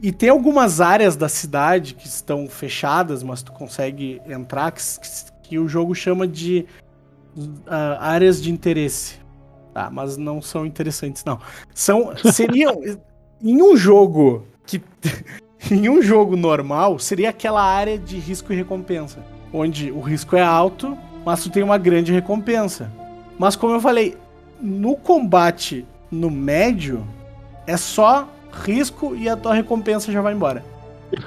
[0.00, 4.80] E tem algumas áreas da cidade que estão fechadas, mas tu consegue entrar, que,
[5.42, 6.66] que o jogo chama de
[7.36, 9.20] uh, áreas de interesse.
[9.72, 11.38] Tá, mas não são interessantes, não.
[11.72, 12.12] São.
[12.32, 12.80] Seriam.
[13.40, 14.82] em um jogo que.
[15.70, 19.18] em um jogo normal, seria aquela área de risco e recompensa.
[19.52, 22.90] Onde o risco é alto, mas tu tem uma grande recompensa.
[23.38, 24.16] Mas como eu falei,
[24.60, 27.06] no combate no médio,
[27.66, 28.28] é só
[28.64, 30.64] risco e a tua recompensa já vai embora.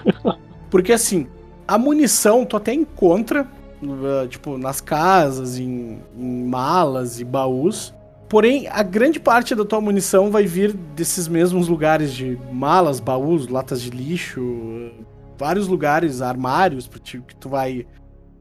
[0.70, 1.28] Porque assim,
[1.68, 3.48] a munição tu até encontra,
[3.82, 7.94] uh, tipo, nas casas, em, em malas e baús.
[8.28, 13.48] Porém, a grande parte da tua munição vai vir desses mesmos lugares de malas, baús,
[13.48, 14.92] latas de lixo,
[15.38, 17.86] vários lugares, armários que tu vai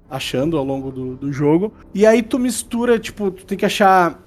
[0.08, 1.72] achando ao longo do, do jogo.
[1.92, 4.22] E aí tu mistura, tipo, tu tem que achar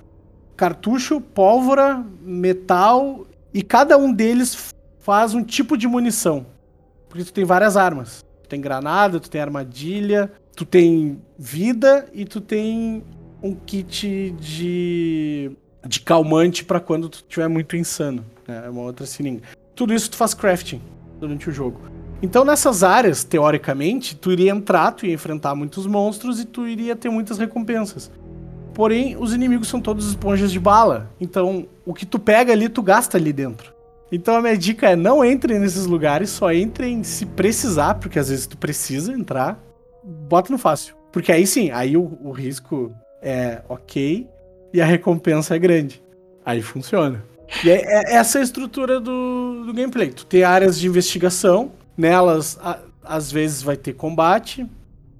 [0.55, 6.45] cartucho, pólvora, metal e cada um deles faz um tipo de munição.
[7.07, 8.25] Porque tu tem várias armas.
[8.43, 13.03] Tu tem granada, tu tem armadilha, tu tem vida e tu tem
[13.41, 15.51] um kit de
[15.85, 18.25] de calmante para quando tu estiver muito insano.
[18.47, 18.63] Né?
[18.65, 19.41] É uma outra seringa.
[19.75, 20.81] Tudo isso tu faz crafting
[21.19, 21.79] durante o jogo.
[22.21, 26.95] Então nessas áreas, teoricamente, tu iria entrar, tu ia enfrentar muitos monstros e tu iria
[26.95, 28.11] ter muitas recompensas.
[28.73, 31.09] Porém, os inimigos são todos esponjas de bala.
[31.19, 33.73] Então, o que tu pega ali, tu gasta ali dentro.
[34.11, 38.29] Então a minha dica é não entre nesses lugares, só entrem se precisar, porque às
[38.29, 39.59] vezes tu precisa entrar,
[40.03, 40.95] bota no fácil.
[41.11, 44.27] Porque aí sim, aí o, o risco é ok
[44.73, 46.01] e a recompensa é grande.
[46.45, 47.23] Aí funciona.
[47.63, 47.81] E é,
[48.13, 50.09] é essa é a estrutura do, do gameplay.
[50.09, 54.65] Tu tem áreas de investigação, Nelas, a- às vezes vai ter combate,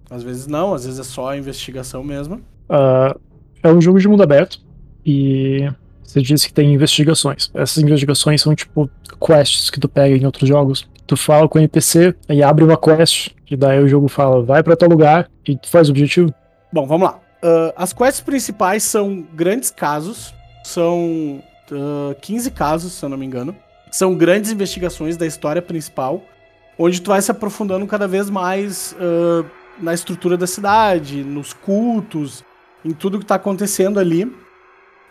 [0.10, 2.42] às vezes não, às vezes é só investigação mesmo.
[2.70, 3.16] Ah,
[3.64, 4.60] é um jogo de mundo aberto
[5.06, 5.70] e
[6.04, 7.50] você disse que tem investigações.
[7.54, 8.90] Essas investigações são tipo
[9.26, 10.88] quests que tu pega em outros jogos.
[11.06, 14.62] Tu fala com o NPC e abre uma quest, e daí o jogo fala, vai
[14.62, 16.34] pra tal lugar e tu faz o objetivo.
[16.72, 17.20] Bom, vamos lá.
[17.42, 23.26] Ah, as quests principais são grandes casos, são ah, 15 casos, se eu não me
[23.26, 23.56] engano.
[23.92, 26.22] São grandes investigações da história principal,
[26.78, 29.46] onde tu vai se aprofundando cada vez mais ah,
[29.80, 32.44] na estrutura da cidade, nos cultos,
[32.84, 34.32] em tudo que tá acontecendo ali.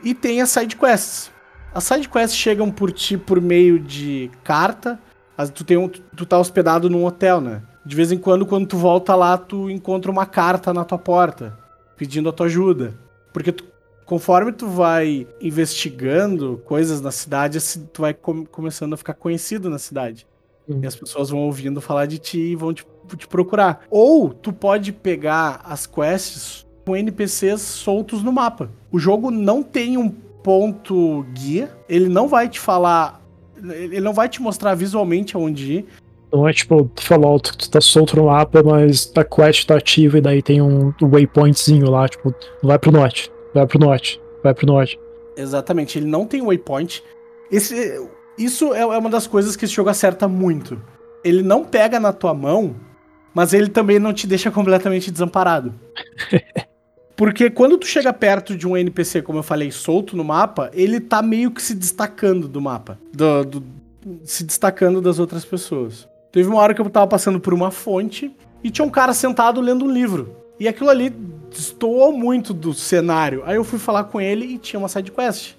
[0.03, 1.31] E tem as side quests.
[1.75, 4.99] As side quests chegam por ti por meio de carta.
[5.39, 7.63] As- Tu, tem um, tu tá hospedado num hotel, né?
[7.85, 11.57] De vez em quando, quando tu volta lá, tu encontra uma carta na tua porta,
[11.97, 12.95] pedindo a tua ajuda.
[13.33, 13.65] Porque tu-
[14.05, 19.69] conforme tu vai investigando coisas na cidade, assim, tu vai com- começando a ficar conhecido
[19.69, 20.27] na cidade.
[20.69, 20.81] Hum.
[20.83, 22.85] E as pessoas vão ouvindo falar de ti e vão te,
[23.17, 23.85] te procurar.
[23.91, 28.71] Ou tu pode pegar as quests com NPCs soltos no mapa.
[28.93, 33.21] O jogo não tem um ponto guia, ele não vai te falar,
[33.61, 35.87] ele não vai te mostrar visualmente aonde ir.
[36.37, 40.21] Não é tipo Fallout, tu tá solto no mapa, mas a quest tá ativa e
[40.21, 44.99] daí tem um waypointzinho lá, tipo, vai pro norte, vai pro norte, vai pro norte.
[45.37, 47.03] Exatamente, ele não tem waypoint.
[47.51, 50.81] Esse, isso é, é uma das coisas que esse jogo acerta muito.
[51.25, 52.77] Ele não pega na tua mão,
[53.35, 55.73] mas ele também não te deixa completamente desamparado.
[57.17, 61.01] Porque quando tu chega perto de um NPC, como eu falei, solto no mapa, ele
[61.01, 62.99] tá meio que se destacando do mapa.
[63.15, 63.65] Do, do-
[64.23, 66.07] se destacando das outras pessoas.
[66.37, 68.31] Teve uma hora que eu tava passando por uma fonte
[68.63, 70.37] e tinha um cara sentado lendo um livro.
[70.61, 71.09] E aquilo ali
[71.51, 73.43] destoou muito do cenário.
[73.47, 75.55] Aí eu fui falar com ele e tinha uma side quest.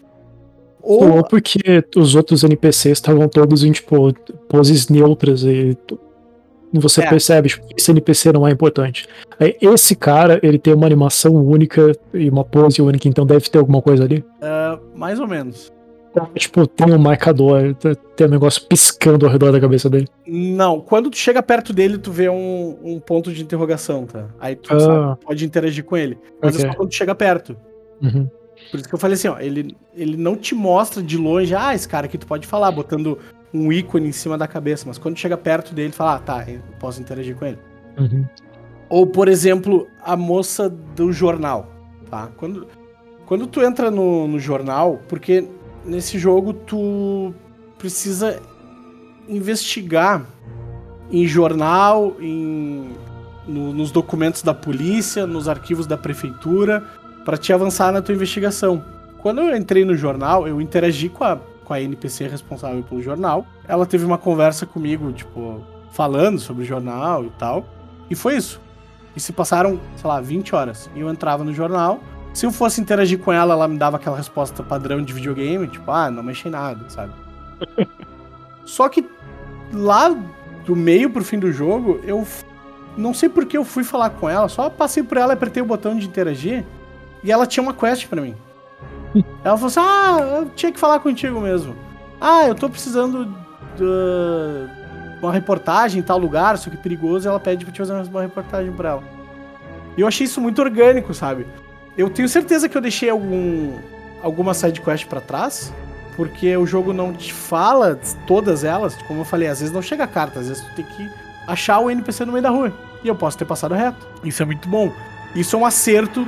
[0.80, 4.14] Ou Ou porque os outros NPCs estavam todos em, tipo,
[4.48, 5.76] poses neutras e
[6.72, 7.10] você É.
[7.10, 9.08] percebe, tipo, esse NPC não é importante.
[9.40, 13.58] Aí, esse cara, ele tem uma animação única e uma pose única, então deve ter
[13.58, 14.24] alguma coisa ali.
[14.94, 15.74] mais ou menos.
[16.36, 17.76] Tipo, tem um marcador,
[18.16, 20.08] tem um negócio piscando ao redor da cabeça dele.
[20.26, 24.26] Não, quando tu chega perto dele, tu vê um, um ponto de interrogação, tá?
[24.40, 24.80] Aí tu Ah.
[24.80, 26.18] sabe, pode interagir com ele.
[26.42, 26.70] Mas é Ok.
[26.72, 27.56] só quando tu chega perto.
[28.02, 28.28] Uhum.
[28.72, 31.76] Por isso que eu falei assim, ó, ele, ele não te mostra de longe, ah,
[31.76, 33.20] esse cara aqui tu pode falar, botando
[33.54, 36.60] um ícone em cima da cabeça, mas quando chega perto dele, fala, ah, tá, eu
[36.80, 37.60] posso interagir com ele.
[38.00, 38.26] Uhum.
[38.90, 41.68] Ou, por exemplo, a moça do jornal,
[42.10, 42.30] tá?
[42.38, 42.68] Quando,
[43.26, 45.48] quando tu entra no, no jornal, porque
[45.88, 47.34] nesse jogo tu
[47.78, 48.40] precisa
[49.28, 50.26] investigar
[51.12, 52.92] em jornal, em,
[53.48, 56.84] no- nos documentos da polícia, nos arquivos da prefeitura,
[57.24, 58.84] para te avançar na tua investigação.
[59.22, 63.46] Quando eu entrei no jornal, eu interagi com a, com a NPC responsável pelo jornal.
[63.68, 67.66] Ela teve uma conversa comigo, tipo, falando sobre o jornal e tal.
[68.10, 68.62] E foi isso.
[69.16, 70.90] E se passaram, sei lá, 20 horas.
[70.96, 72.00] E eu entrava no jornal.
[72.38, 75.90] Se eu fosse interagir com ela, ela me dava aquela resposta padrão de videogame, tipo,
[75.90, 77.12] ah, não mexi em nada, sabe?
[78.64, 79.10] Só que
[79.74, 80.16] lá
[80.64, 82.28] do meio pro fim do jogo, eu
[82.96, 85.66] não sei por que eu fui falar com ela, só passei por ela, apertei o
[85.66, 86.64] botão de interagir
[87.24, 88.36] e ela tinha uma quest pra mim.
[89.44, 91.76] ela falou assim: "Ah, eu tinha que falar contigo mesmo.
[92.22, 93.34] Ah, eu tô precisando
[93.76, 93.84] de
[95.24, 97.94] uma reportagem em tal lugar, só que é perigoso, e ela pede pra te fazer
[97.94, 99.04] uma reportagem pra ela.
[99.98, 101.48] E eu achei isso muito orgânico, sabe?
[101.98, 103.74] Eu tenho certeza que eu deixei algum
[104.22, 105.74] alguma side quest pra trás,
[106.16, 110.04] porque o jogo não te fala todas elas, como eu falei, às vezes não chega
[110.04, 111.10] a carta, às vezes tu tem que
[111.48, 112.74] achar o NPC no meio da rua.
[113.04, 114.08] E eu posso ter passado reto.
[114.24, 114.92] Isso é muito bom.
[115.36, 116.28] Isso é um acerto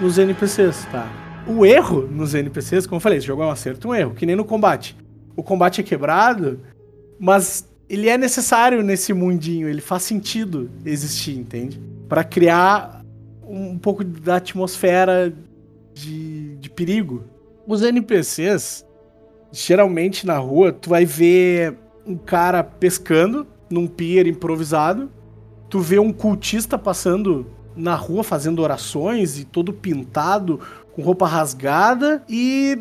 [0.00, 1.06] nos NPCs, tá?
[1.46, 4.24] O erro nos NPCs, como eu falei, esse jogo é um acerto um erro, que
[4.24, 4.96] nem no combate.
[5.34, 6.60] O combate é quebrado,
[7.18, 11.80] mas ele é necessário nesse mundinho, ele faz sentido existir, entende?
[12.08, 13.01] Pra criar
[13.52, 15.30] um pouco da atmosfera
[15.92, 17.24] de, de perigo.
[17.66, 18.86] Os NPCs,
[19.52, 25.10] geralmente na rua, tu vai ver um cara pescando num pier improvisado,
[25.68, 27.46] tu vê um cultista passando
[27.76, 30.58] na rua fazendo orações e todo pintado,
[30.94, 32.78] com roupa rasgada, e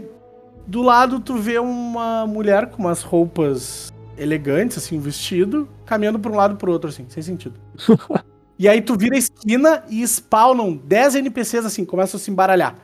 [0.65, 6.31] do lado tu vê uma mulher com umas roupas elegantes, assim, um vestido, caminhando pra
[6.31, 7.59] um lado e pro outro, assim, sem sentido.
[8.61, 12.75] e aí tu vira a esquina e spawnam 10 NPCs, assim, começam a se embaralhar.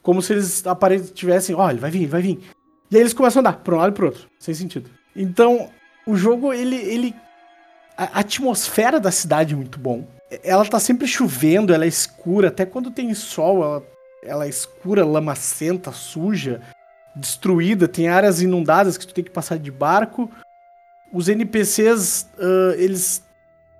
[0.00, 0.64] Como se eles
[1.12, 2.38] tivessem, ó, ele vai vir, ele vai vir.
[2.88, 4.88] E aí eles começam a andar pra um lado e pro outro, sem sentido.
[5.16, 5.70] Então,
[6.06, 6.76] o jogo, ele.
[6.76, 7.16] ele
[7.96, 10.06] a atmosfera da cidade é muito bom.
[10.44, 13.82] Ela tá sempre chovendo, ela é escura, até quando tem sol, ela,
[14.22, 16.60] ela é escura, lamacenta, suja,
[17.16, 20.30] destruída, tem áreas inundadas que tu tem que passar de barco.
[21.12, 23.26] os NPCs, uh, eles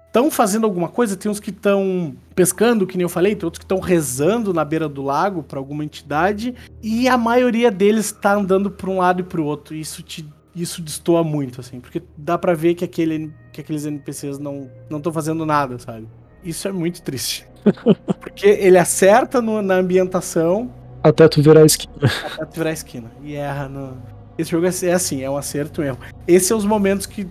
[0.09, 3.59] estão fazendo alguma coisa, tem uns que estão pescando, que nem eu falei, tem outros
[3.59, 8.35] que estão rezando na beira do lago para alguma entidade, e a maioria deles está
[8.35, 9.75] andando para um lado e para o outro.
[9.75, 14.41] Isso te isso destoa muito, assim, porque dá para ver que, aquele, que aqueles NPCs
[14.41, 16.09] não estão fazendo nada, sabe?
[16.43, 17.47] Isso é muito triste.
[18.19, 20.71] porque ele acerta no, na ambientação.
[21.03, 21.95] Até tu virar a esquina.
[22.35, 23.11] Até tu virar a esquina.
[23.23, 23.97] E erra no.
[24.37, 25.99] Esse jogo é, é assim, é um acerto e um erro.
[26.27, 27.29] Esses são os momentos que,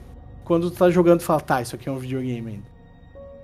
[0.48, 2.64] quando tu tá jogando, tu fala, tá, isso aqui é um videogame ainda.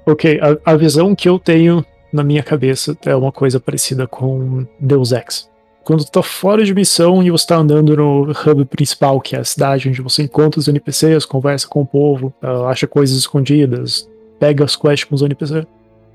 [0.05, 4.65] Ok, a, a visão que eu tenho na minha cabeça é uma coisa parecida com
[4.79, 5.49] Deus Ex.
[5.83, 9.39] Quando tu tá fora de missão e você tá andando no hub principal, que é
[9.39, 14.09] a cidade onde você encontra os NPCs, conversa com o povo, uh, acha coisas escondidas,
[14.39, 15.65] pega as quests com os NPCs.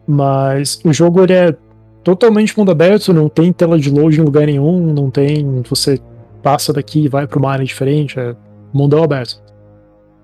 [0.07, 1.55] Mas o jogo ele é
[2.03, 5.61] totalmente mundo aberto, não tem tela de load em lugar nenhum, não tem.
[5.69, 6.01] Você
[6.43, 8.35] passa daqui e vai pra uma área diferente, é
[8.73, 9.48] mundão aberto.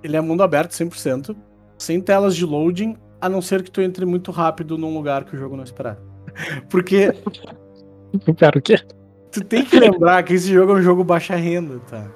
[0.05, 1.35] Ele é mundo aberto 100%,
[1.79, 5.35] sem telas de loading, a não ser que tu entre muito rápido num lugar que
[5.35, 5.97] o jogo não esperar.
[6.69, 7.11] Porque.
[8.39, 8.77] Cara, o quê?
[9.33, 12.07] Tu tem que lembrar que esse jogo é um jogo baixa renda, tá?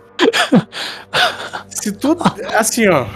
[1.68, 2.14] Se tu.
[2.54, 3.06] Assim, ó.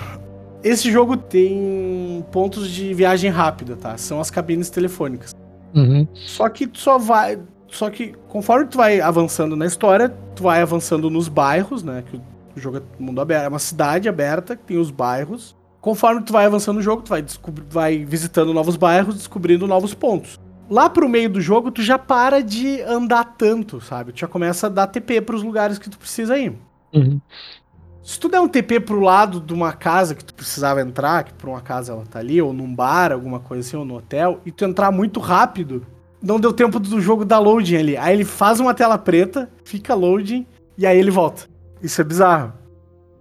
[0.65, 3.99] Esse jogo tem pontos de viagem rápida, tá?
[3.99, 5.35] São as cabines telefônicas.
[5.75, 6.07] Uhum.
[6.15, 7.39] Só que tu só vai.
[7.69, 12.03] Só que conforme tu vai avançando na história, tu vai avançando nos bairros, né?
[12.11, 12.21] Que
[12.57, 15.57] o jogo é mundo aberto, é uma cidade aberta, que tem os bairros.
[15.81, 17.25] Conforme tu vai avançando no jogo, tu vai,
[17.69, 20.39] vai visitando novos bairros, descobrindo novos pontos.
[20.71, 24.13] Lá pro meio do jogo, tu já para de andar tanto, sabe?
[24.13, 26.57] Tu já começa a dar TP pros lugares que tu precisa ir.
[26.95, 27.21] Uhum.
[28.03, 31.35] Se tu der um TP pro lado de uma casa que tu precisava entrar, que
[31.35, 34.41] por uma casa ela tá ali, ou num bar, alguma coisa assim, ou no hotel,
[34.45, 35.87] e tu entrar muito rápido,
[36.21, 37.97] não deu tempo do jogo dar loading ali.
[37.97, 40.47] Aí ele faz uma tela preta, fica loading,
[40.77, 41.52] e aí ele volta.
[41.83, 42.53] Isso é bizarro.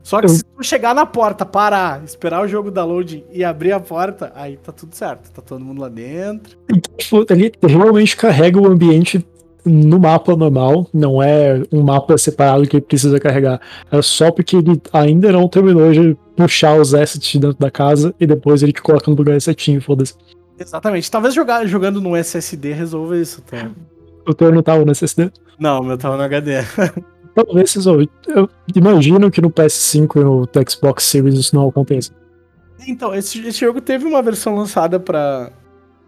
[0.03, 3.71] Só que se tu chegar na porta, parar, esperar o jogo da loading e abrir
[3.71, 5.31] a porta, aí tá tudo certo.
[5.31, 6.57] Tá todo mundo lá dentro.
[6.69, 9.25] Então, ele realmente carrega o ambiente
[9.63, 13.61] no mapa normal, não é um mapa separado que ele precisa carregar.
[13.91, 18.25] É só porque ele ainda não terminou de puxar os assets dentro da casa e
[18.25, 20.15] depois ele te coloca no lugar certinho, foda-se.
[20.57, 21.09] Exatamente.
[21.09, 23.69] Talvez jogar, jogando no SSD resolva isso, tá?
[24.27, 25.31] O teu não tava no SSD?
[25.59, 26.53] Não, o meu tava no HD.
[27.33, 28.09] Talvez resolve.
[28.27, 32.11] Eu imagino que no PS5 e no Xbox Series isso não aconteça.
[32.87, 35.51] Então, esse, esse jogo teve uma versão lançada para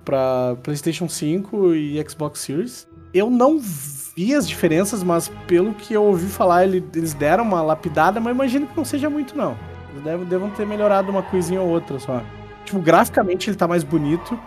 [0.04, 2.88] para PlayStation 5 e Xbox Series.
[3.14, 8.20] Eu não vi as diferenças, mas pelo que eu ouvi falar, eles deram uma lapidada,
[8.20, 9.56] mas imagino que não seja muito, não.
[9.92, 12.22] Eles devem, devem ter melhorado uma coisinha ou outra só.
[12.66, 14.38] Tipo, graficamente ele tá mais bonito.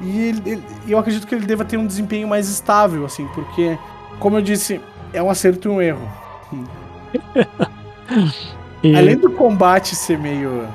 [0.00, 3.78] E ele, ele, eu acredito que ele deva ter um desempenho mais estável, assim, porque,
[4.18, 4.80] como eu disse,
[5.12, 6.23] é um acerto e um erro.
[8.82, 8.94] e...
[8.96, 10.66] Além do combate ser meio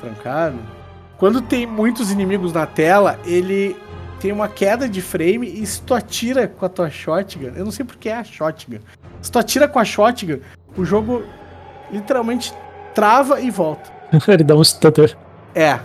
[0.00, 0.58] trancado,
[1.16, 3.76] quando tem muitos inimigos na tela, ele
[4.20, 7.72] tem uma queda de frame e se tu atira com a tua shotgun, eu não
[7.72, 8.78] sei porque é a shotgun.
[9.22, 10.38] Se tu atira com a shotgun,
[10.76, 11.24] o jogo
[11.90, 12.52] literalmente
[12.94, 13.90] trava e volta.
[14.28, 15.16] ele dá um stutter.
[15.54, 15.80] É.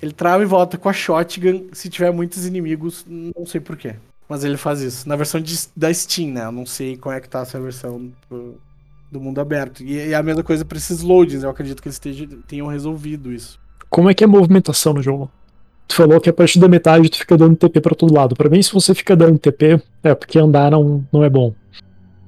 [0.00, 3.94] Ele trava e volta com a shotgun se tiver muitos inimigos, não sei porquê.
[4.28, 5.08] Mas ele faz isso.
[5.08, 6.44] Na versão de, da Steam, né?
[6.44, 8.60] Eu não sei como é que tá essa versão do,
[9.10, 9.82] do mundo aberto.
[9.82, 11.42] E, e, a mesma coisa para esses loadings.
[11.42, 13.58] Eu acredito que eles estejam, tenham resolvido isso.
[13.88, 15.30] Como é que é a movimentação no jogo?
[15.86, 18.36] Tu falou que a partir da metade tu fica dando TP para todo lado.
[18.36, 21.54] Para mim, se você fica dando TP, é porque andar não, não é bom.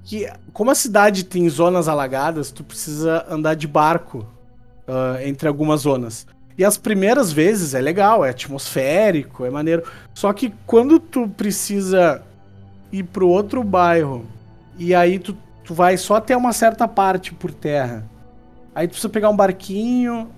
[0.03, 4.27] Que, como a cidade tem zonas alagadas, tu precisa andar de barco
[4.89, 6.27] uh, entre algumas zonas.
[6.61, 9.83] E as primeiras vezes é legal, é atmosférico, é maneiro.
[10.13, 12.23] Só que quando tu precisa
[12.93, 14.27] ir pro outro bairro
[14.77, 15.35] e aí tu,
[15.65, 18.05] tu vai só até uma certa parte por terra.
[18.75, 20.29] Aí tu precisa pegar um barquinho,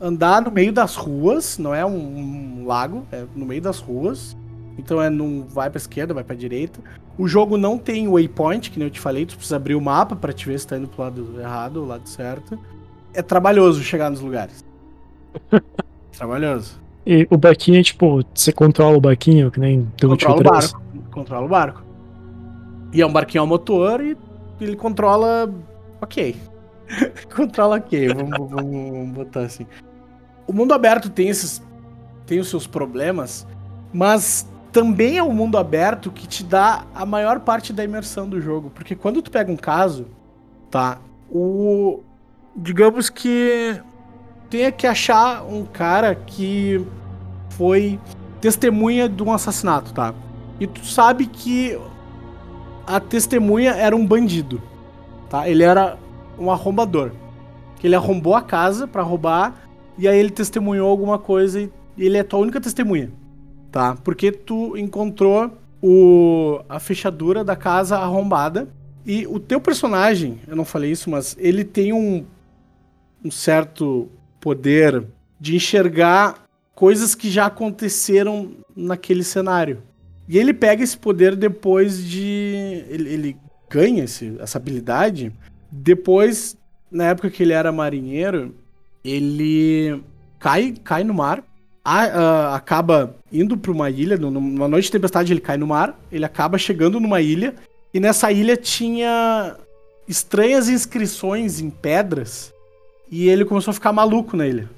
[0.00, 4.36] andar no meio das ruas, não é um, um lago, é no meio das ruas.
[4.78, 6.78] Então é não vai para esquerda, vai para direita.
[7.18, 10.14] O jogo não tem waypoint, que nem eu te falei, tu precisa abrir o mapa
[10.14, 12.56] para te ver se tá indo pro lado errado ou lado certo.
[13.12, 14.70] É trabalhoso chegar nos lugares.
[16.16, 16.80] Trabalhoso.
[17.04, 20.82] E o barquinho é tipo, você controla o barquinho, que nem The Controla o barco.
[21.10, 21.84] Controla o barco.
[22.92, 24.16] E é um barquinho ao motor e
[24.60, 25.52] ele controla.
[26.00, 26.36] Ok.
[27.34, 29.66] controla ok, vamos, vamos, vamos botar assim.
[30.46, 31.62] O mundo aberto tem esses.
[32.26, 33.46] tem os seus problemas,
[33.92, 38.40] mas também é um mundo aberto que te dá a maior parte da imersão do
[38.40, 38.70] jogo.
[38.70, 40.06] Porque quando tu pega um caso,
[40.70, 40.98] tá?
[41.30, 42.00] O.
[42.54, 43.80] Digamos que
[44.52, 46.84] tenha que achar um cara que
[47.48, 47.98] foi
[48.38, 50.14] testemunha de um assassinato, tá?
[50.60, 51.80] E tu sabe que
[52.86, 54.60] a testemunha era um bandido,
[55.30, 55.48] tá?
[55.48, 55.96] Ele era
[56.38, 57.12] um arrombador.
[57.76, 59.54] que ele arrombou a casa pra roubar,
[59.96, 63.10] e aí ele testemunhou alguma coisa e ele é tua única testemunha,
[63.70, 63.96] tá?
[64.04, 65.50] Porque tu encontrou
[65.82, 68.68] o, a fechadura da casa arrombada
[69.04, 72.24] e o teu personagem, eu não falei isso, mas ele tem um,
[73.24, 74.10] um certo
[74.42, 75.04] poder
[75.40, 79.82] de enxergar coisas que já aconteceram naquele cenário.
[80.28, 82.84] E ele pega esse poder depois de.
[82.88, 83.36] Ele, ele
[83.70, 85.32] ganha esse, essa habilidade
[85.72, 86.54] depois,
[86.90, 88.54] na época que ele era marinheiro,
[89.02, 90.02] ele
[90.38, 91.42] cai, cai no mar,
[91.82, 95.98] a, a, acaba indo para uma ilha, numa noite de tempestade ele cai no mar,
[96.12, 97.54] ele acaba chegando numa ilha,
[97.94, 99.56] e nessa ilha tinha
[100.06, 102.51] estranhas inscrições em pedras,
[103.12, 104.70] e ele começou a ficar maluco na ilha.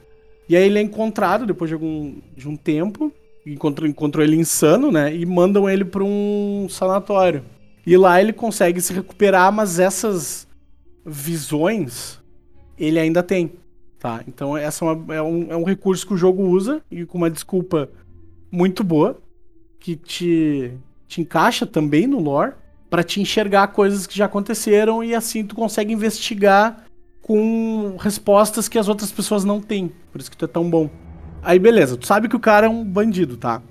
[0.48, 3.12] E aí ele é encontrado depois de algum de um tempo,
[3.46, 7.44] encontrou, encontrou ele insano, né, e mandam ele para um sanatório.
[7.86, 10.48] E lá ele consegue se recuperar, mas essas
[11.06, 12.20] visões
[12.76, 13.52] ele ainda tem.
[14.00, 14.22] Tá?
[14.26, 17.16] Então essa é, uma, é, um, é um recurso que o jogo usa e com
[17.16, 17.88] uma desculpa
[18.50, 19.22] muito boa
[19.78, 20.72] que te,
[21.06, 22.52] te encaixa também no lore
[22.90, 26.84] para te enxergar coisas que já aconteceram e assim tu consegue investigar
[27.24, 29.90] com respostas que as outras pessoas não têm.
[30.12, 30.90] Por isso que tu é tão bom.
[31.42, 33.62] Aí beleza, tu sabe que o cara é um bandido, tá?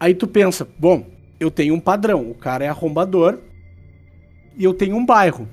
[0.00, 1.06] Aí tu pensa, bom,
[1.38, 3.38] eu tenho um padrão, o cara é arrombador
[4.56, 5.48] e eu tenho um bairro.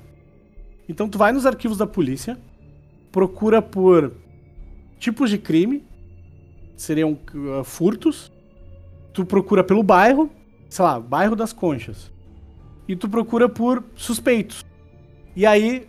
[0.88, 2.36] Então tu vai nos arquivos da polícia,
[3.12, 4.12] procura por
[4.98, 5.84] tipos de crime,
[6.76, 8.32] seriam uh, furtos.
[9.12, 10.28] Tu procura pelo bairro,
[10.68, 12.10] sei lá, bairro das Conchas.
[12.88, 14.64] E tu procura por suspeitos.
[15.36, 15.86] E aí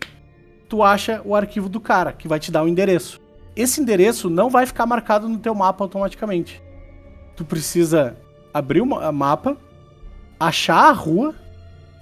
[0.72, 3.20] tu acha o arquivo do cara, que vai te dar o endereço.
[3.54, 6.62] Esse endereço não vai ficar marcado no teu mapa automaticamente.
[7.36, 8.16] Tu precisa
[8.54, 9.56] abrir o mapa,
[10.40, 11.34] achar a rua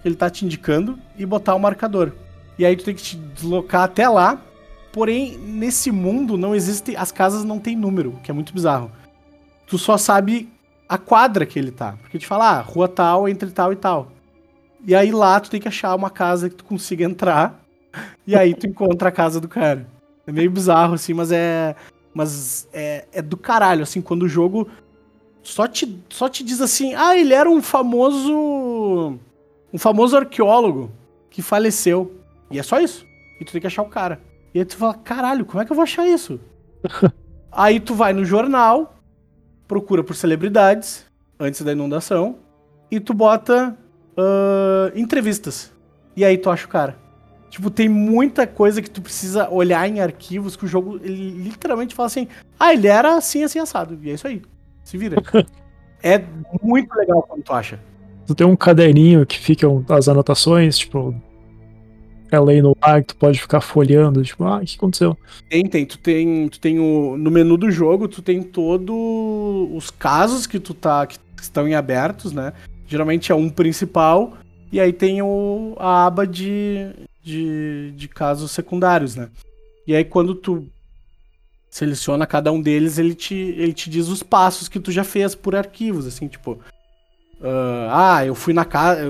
[0.00, 2.12] que ele tá te indicando e botar o marcador.
[2.56, 4.40] E aí tu tem que te deslocar até lá
[4.92, 6.96] Porém, nesse mundo não existe.
[6.96, 8.90] As casas não têm número, que é muito bizarro.
[9.66, 10.48] Tu só sabe
[10.88, 11.94] a quadra que ele tá.
[12.00, 14.10] Porque te fala, ah, rua tal, entre tal e tal.
[14.84, 17.59] E aí lá tu tem que achar uma casa que tu consiga entrar.
[18.30, 19.88] E aí tu encontra a casa do cara.
[20.24, 21.74] É meio bizarro, assim, mas é.
[22.14, 24.68] Mas é, é do caralho, assim, quando o jogo
[25.42, 29.18] só te, só te diz assim: ah, ele era um famoso.
[29.72, 30.92] Um famoso arqueólogo
[31.28, 32.20] que faleceu.
[32.52, 33.04] E é só isso.
[33.40, 34.20] E tu tem que achar o cara.
[34.54, 36.38] E aí tu fala, caralho, como é que eu vou achar isso?
[37.50, 38.94] aí tu vai no jornal,
[39.66, 41.04] procura por celebridades,
[41.38, 42.38] antes da inundação,
[42.92, 43.76] e tu bota
[44.16, 45.72] uh, entrevistas.
[46.16, 47.09] E aí tu acha o cara.
[47.50, 51.96] Tipo, tem muita coisa que tu precisa olhar em arquivos que o jogo ele literalmente
[51.96, 52.28] fala assim:
[52.58, 53.98] ah, ele era assim, assim, assado.
[54.00, 54.40] E é isso aí.
[54.84, 55.20] Se vira.
[56.00, 56.22] é
[56.62, 57.80] muito legal quando tu acha.
[58.24, 61.12] Tu tem um caderninho que ficam as anotações, tipo,
[62.38, 65.18] lei no ar que tu pode ficar folhando, tipo, ah, o que aconteceu?
[65.48, 65.84] Tem, tem.
[65.84, 68.96] Tu tem, tu tem o, no menu do jogo, tu tem todos
[69.74, 72.52] os casos que tu tá, que estão em abertos, né?
[72.86, 74.34] Geralmente é um principal,
[74.70, 76.90] e aí tem o, a aba de,
[77.22, 79.28] de, de casos secundários, né?
[79.86, 80.66] E aí quando tu
[81.70, 85.34] seleciona cada um deles, ele te, ele te diz os passos que tu já fez
[85.34, 86.58] por arquivos, assim, tipo...
[87.40, 89.02] Uh, ah, eu fui na casa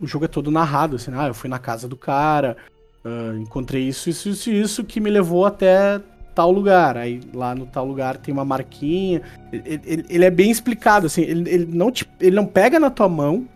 [0.00, 2.56] o jogo é todo narrado, assim, ah, eu fui na casa do cara,
[3.04, 6.00] uh, encontrei isso, isso, isso, isso, que me levou até
[6.34, 6.96] tal lugar.
[6.96, 9.22] Aí lá no tal lugar tem uma marquinha.
[9.52, 12.90] Ele, ele, ele é bem explicado, assim, ele, ele, não te, ele não pega na
[12.90, 13.46] tua mão,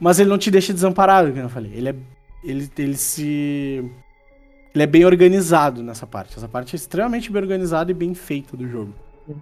[0.00, 1.72] mas ele não te deixa desamparado, como eu falei.
[1.74, 1.94] Ele é.
[2.44, 3.84] Ele, ele se.
[4.74, 6.36] Ele é bem organizado nessa parte.
[6.36, 8.92] Essa parte é extremamente bem organizada e bem feita do jogo.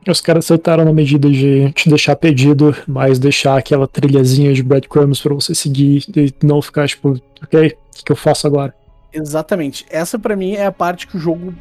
[0.09, 5.21] Os caras acertaram na medida de te deixar pedido, mas deixar aquela trilhazinha de breadcrumbs
[5.21, 8.75] para você seguir e não ficar tipo, ok, o que, que eu faço agora?
[9.13, 9.85] Exatamente.
[9.91, 11.55] Essa para mim é a parte que o jogo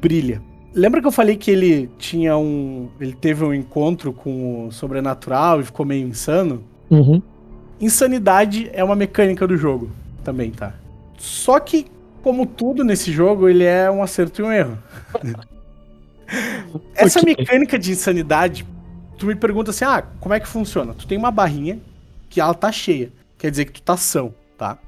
[0.00, 0.42] brilha.
[0.74, 2.88] Lembra que eu falei que ele tinha um.
[3.00, 6.62] Ele teve um encontro com o sobrenatural e ficou meio insano?
[6.88, 7.20] Uhum.
[7.80, 9.90] Insanidade é uma mecânica do jogo
[10.22, 10.74] também, tá?
[11.18, 11.86] Só que,
[12.22, 14.78] como tudo nesse jogo, ele é um acerto e um erro.
[16.94, 18.66] Essa mecânica de insanidade,
[19.18, 20.94] tu me pergunta assim: ah, como é que funciona?
[20.94, 21.78] Tu tem uma barrinha
[22.28, 23.10] que ela tá cheia.
[23.38, 24.78] Quer dizer que tu tá são, tá?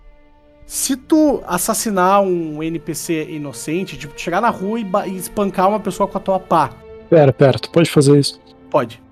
[0.67, 6.07] Se tu assassinar um NPC inocente, tipo, chegar na rua e, e espancar uma pessoa
[6.07, 6.71] com a tua pá.
[7.11, 8.41] Pera, pera, tu pode fazer isso?
[8.71, 9.03] Pode.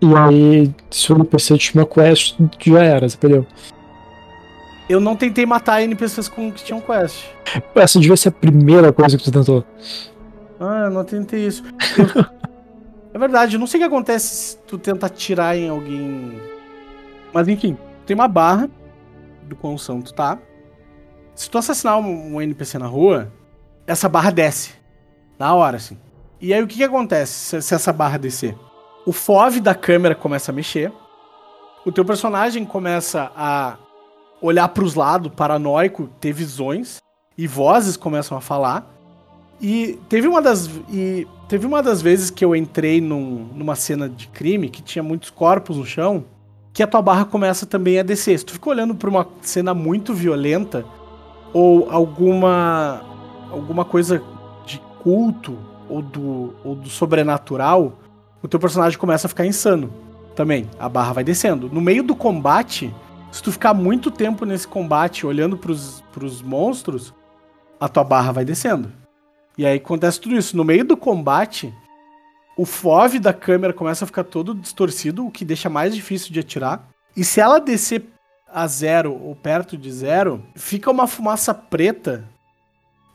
[0.00, 3.46] E aí, se o NPC tinha uma quest, já era, você perdeu.
[4.88, 7.24] Eu não tentei matar NPCs com que tinham quest.
[7.74, 9.64] Essa devia ser a primeira coisa que tu tentou.
[10.60, 11.64] Ah, eu não tentei isso.
[11.96, 12.24] Eu...
[13.12, 16.40] é verdade, eu não sei o que acontece se tu tenta atirar em alguém.
[17.32, 18.70] Mas enfim, tem uma barra
[19.42, 20.38] do quão tu tá.
[21.34, 23.32] Se tu assassinar um, NPC na rua,
[23.86, 24.70] essa barra desce.
[25.38, 25.98] Na hora, assim.
[26.40, 28.56] E aí o que, que acontece se essa barra descer?
[29.06, 30.92] O FOV da câmera começa a mexer.
[31.84, 33.76] O teu personagem começa a
[34.42, 37.00] olhar para os lados, paranoico, ter visões.
[37.38, 38.84] E vozes começam a falar.
[39.60, 40.68] E teve uma das.
[40.92, 45.04] E teve uma das vezes que eu entrei num, numa cena de crime que tinha
[45.04, 46.24] muitos corpos no chão.
[46.72, 48.36] Que a tua barra começa também a descer.
[48.36, 50.84] Se tu fica olhando pra uma cena muito violenta,
[51.52, 53.02] ou alguma.
[53.52, 54.20] alguma coisa
[54.66, 55.56] de culto,
[55.88, 57.92] ou do, ou do sobrenatural,
[58.42, 59.92] o teu personagem começa a ficar insano.
[60.34, 60.68] Também.
[60.78, 61.70] A barra vai descendo.
[61.70, 62.94] No meio do combate,
[63.32, 67.14] se tu ficar muito tempo nesse combate olhando pros, pros monstros,
[67.80, 68.92] a tua barra vai descendo.
[69.56, 70.56] E aí acontece tudo isso.
[70.56, 71.72] No meio do combate,
[72.56, 76.40] o FOV da câmera começa a ficar todo distorcido, o que deixa mais difícil de
[76.40, 76.88] atirar.
[77.16, 78.04] E se ela descer
[78.52, 82.24] a zero ou perto de zero, fica uma fumaça preta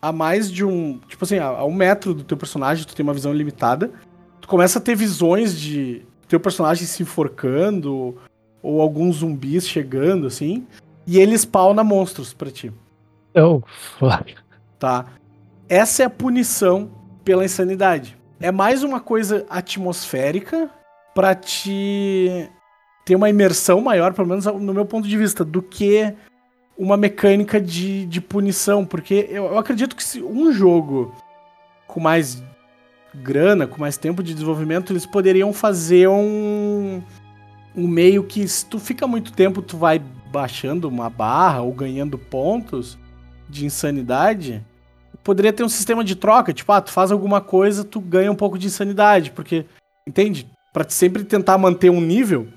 [0.02, 1.00] a mais de um.
[1.08, 3.92] Tipo assim, a, um metro do teu personagem, tu tem uma visão limitada.
[4.52, 8.18] Começa a ter visões de teu personagem se enforcando,
[8.62, 10.68] ou alguns zumbis chegando, assim.
[11.08, 12.70] E ele spawna monstros pra ti.
[13.34, 13.62] Oh,
[13.98, 14.36] fuck.
[14.78, 15.06] Tá?
[15.70, 16.92] Essa é a punição
[17.24, 18.18] pela insanidade.
[18.42, 20.70] É mais uma coisa atmosférica
[21.16, 22.50] para te
[23.06, 26.14] ter uma imersão maior, pelo menos no meu ponto de vista, do que
[26.78, 28.86] uma mecânica de, de punição.
[28.86, 31.16] Porque eu, eu acredito que se um jogo
[31.88, 32.44] com mais
[33.16, 37.02] grana, com mais tempo de desenvolvimento, eles poderiam fazer um,
[37.76, 40.00] um meio que se tu fica muito tempo, tu vai
[40.32, 42.98] baixando uma barra ou ganhando pontos
[43.50, 44.64] de insanidade
[45.24, 48.36] poderia ter um sistema de troca, tipo, ah, tu faz alguma coisa, tu ganha um
[48.36, 49.66] pouco de insanidade, porque,
[50.08, 50.48] entende?
[50.74, 52.48] Pra sempre tentar manter um nível.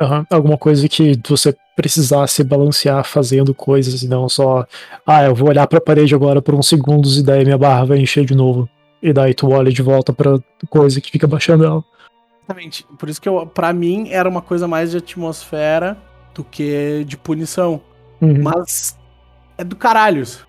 [0.00, 0.24] Uhum.
[0.30, 4.66] Alguma coisa que você precisasse balancear fazendo coisas e não só,
[5.06, 7.98] ah, eu vou olhar pra parede agora por uns segundos e daí minha barra vai
[7.98, 8.68] encher de novo.
[9.02, 10.38] E daí tu olha de volta pra
[10.70, 11.84] coisa que fica baixando ela.
[12.44, 12.86] Exatamente.
[12.98, 15.98] Por isso que eu, pra mim era uma coisa mais de atmosfera
[16.34, 17.80] do que de punição.
[18.20, 18.42] Uhum.
[18.42, 18.96] Mas
[19.58, 20.46] é do caralho isso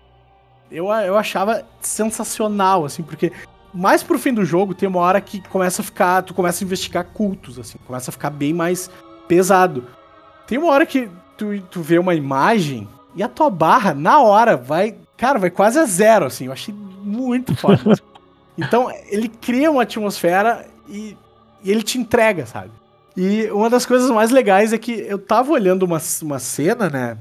[0.74, 3.32] eu, eu achava sensacional, assim, porque
[3.72, 6.22] mais pro fim do jogo tem uma hora que começa a ficar.
[6.22, 8.90] Tu começa a investigar cultos, assim, começa a ficar bem mais
[9.28, 9.84] pesado.
[10.46, 14.56] Tem uma hora que tu, tu vê uma imagem e a tua barra, na hora,
[14.56, 14.96] vai.
[15.16, 16.46] Cara, vai quase a zero, assim.
[16.46, 17.80] Eu achei muito foda.
[18.56, 21.16] então, ele cria uma atmosfera e,
[21.62, 22.70] e ele te entrega, sabe?
[23.16, 27.16] E uma das coisas mais legais é que eu tava olhando uma, uma cena, né?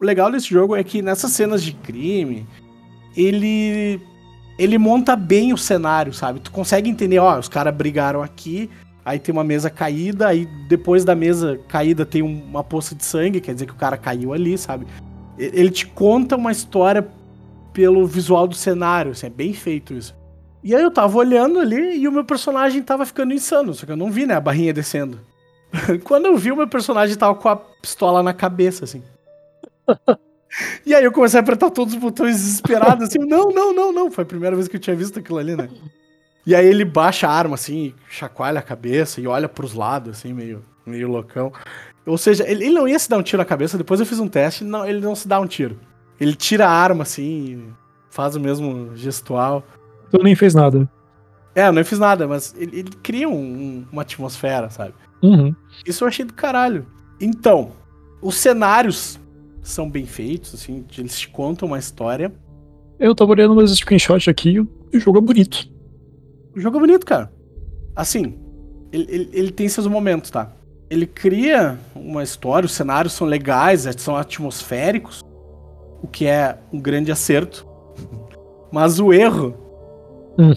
[0.00, 2.46] O legal desse jogo é que nessas cenas de crime,
[3.16, 4.00] ele
[4.58, 6.40] ele monta bem o cenário, sabe?
[6.40, 8.70] Tu consegue entender, ó, os caras brigaram aqui,
[9.04, 13.40] aí tem uma mesa caída, aí depois da mesa caída tem uma poça de sangue,
[13.40, 14.86] quer dizer que o cara caiu ali, sabe?
[15.36, 17.06] Ele te conta uma história
[17.74, 20.14] pelo visual do cenário, assim, é bem feito isso.
[20.66, 23.92] E aí eu tava olhando ali e o meu personagem tava ficando insano, só que
[23.92, 25.20] eu não vi, né, a barrinha descendo.
[26.02, 29.00] Quando eu vi, o meu personagem tava com a pistola na cabeça, assim.
[30.84, 34.10] E aí eu comecei a apertar todos os botões desesperado, assim, não, não, não, não.
[34.10, 35.68] Foi a primeira vez que eu tinha visto aquilo ali, né?
[36.44, 40.32] E aí ele baixa a arma, assim, chacoalha a cabeça e olha pros lados, assim,
[40.32, 41.52] meio, meio loucão.
[42.04, 44.18] Ou seja, ele, ele não ia se dar um tiro na cabeça, depois eu fiz
[44.18, 45.78] um teste, não, ele não se dá um tiro.
[46.18, 47.72] Ele tira a arma, assim,
[48.10, 49.62] faz o mesmo gestual.
[50.10, 50.88] Tu nem fez nada.
[51.56, 54.92] É, eu não fiz nada, mas ele, ele cria um, um, uma atmosfera, sabe?
[55.22, 55.54] Uhum.
[55.86, 56.86] Isso eu achei do caralho.
[57.18, 57.72] Então,
[58.20, 59.18] os cenários
[59.62, 62.30] são bem feitos, assim, eles te contam uma história.
[62.98, 64.50] Eu tava olhando umas screenshots aqui
[64.92, 65.66] e o jogo é bonito.
[66.54, 67.32] O jogo é bonito, cara.
[67.94, 68.38] Assim,
[68.92, 70.52] ele, ele, ele, tem seus momentos, tá?
[70.90, 75.20] Ele cria uma história, os cenários são legais, são atmosféricos,
[76.02, 77.66] o que é um grande acerto.
[78.70, 79.65] Mas o erro
[80.38, 80.52] hum.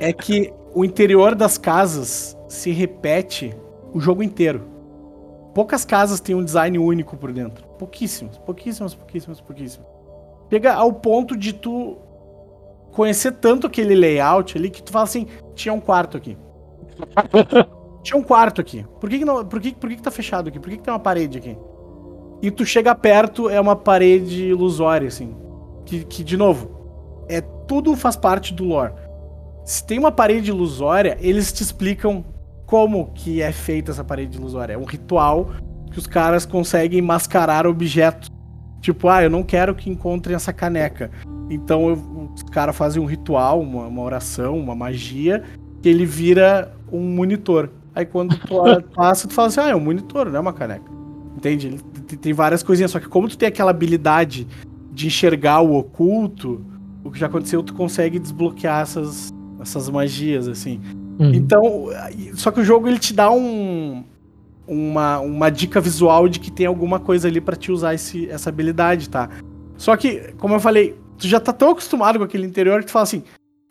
[0.00, 3.54] é que o interior das casas se repete
[3.92, 4.76] o jogo inteiro
[5.56, 7.66] poucas casas têm um design único por dentro.
[7.78, 9.88] Pouquíssimas, pouquíssimas, pouquíssimas, pouquíssimas.
[10.52, 11.96] Chega ao ponto de tu
[12.92, 16.36] conhecer tanto aquele layout ali que tu fala assim, tinha um quarto aqui.
[18.04, 18.84] tinha um quarto aqui.
[19.00, 20.60] Por que, que não, por que, por que, que tá fechado aqui?
[20.60, 21.56] Por que, que tem uma parede aqui?
[22.42, 25.34] E tu chega perto, é uma parede ilusória, assim.
[25.86, 28.92] Que, que, de novo, é tudo faz parte do lore.
[29.66, 32.24] Se tem uma parede ilusória, eles te explicam
[32.66, 34.74] como que é feita essa parede ilusória.
[34.74, 35.50] É um ritual
[35.90, 38.30] que os caras conseguem mascarar objetos.
[38.80, 41.10] Tipo, ah, eu não quero que encontrem essa caneca.
[41.50, 45.42] Então eu, os caras fazem um ritual, uma, uma, oração, uma magia,
[45.82, 47.68] que ele vira um monitor.
[47.92, 48.54] Aí quando tu
[48.94, 50.88] passa, tu fala assim, ah, é um monitor, não é uma caneca.
[51.36, 51.66] Entende?
[51.66, 54.46] Ele tem várias coisinhas, só que como tu tem aquela habilidade
[54.92, 56.64] de enxergar o oculto,
[57.02, 59.34] o que já aconteceu, tu consegue desbloquear essas,
[59.66, 60.80] essas magias, assim.
[61.18, 61.34] Uhum.
[61.34, 61.62] Então,
[62.34, 64.04] só que o jogo ele te dá um,
[64.66, 68.48] uma, uma dica visual de que tem alguma coisa ali pra te usar esse, essa
[68.48, 69.28] habilidade, tá?
[69.76, 72.92] Só que, como eu falei, tu já tá tão acostumado com aquele interior que tu
[72.92, 73.22] fala assim,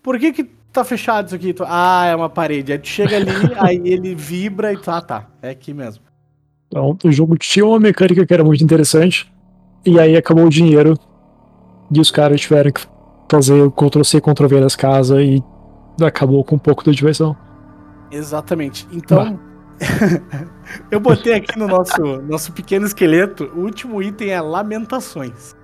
[0.01, 1.53] por que que tá fechado isso aqui?
[1.53, 2.71] Tu, ah, é uma parede.
[2.71, 6.03] Aí tu chega ali, aí ele vibra e tu, ah, tá, é aqui mesmo.
[6.67, 9.31] Então, o jogo tinha uma mecânica que era muito interessante,
[9.85, 10.97] e aí acabou o dinheiro,
[11.91, 12.81] e os caras tiveram que
[13.29, 15.43] fazer o Ctrl-C, Ctrl-V das casas, e
[16.01, 17.35] acabou com um pouco da diversão.
[18.11, 18.87] Exatamente.
[18.91, 19.39] Então,
[20.89, 25.55] eu botei aqui no nosso, nosso pequeno esqueleto, o último item é lamentações.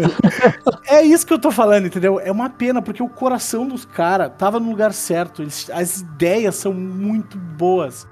[0.86, 2.20] é isso que eu tô falando, entendeu?
[2.20, 5.42] É uma pena, porque o coração dos caras tava no lugar certo.
[5.42, 8.06] Eles, as ideias são muito boas.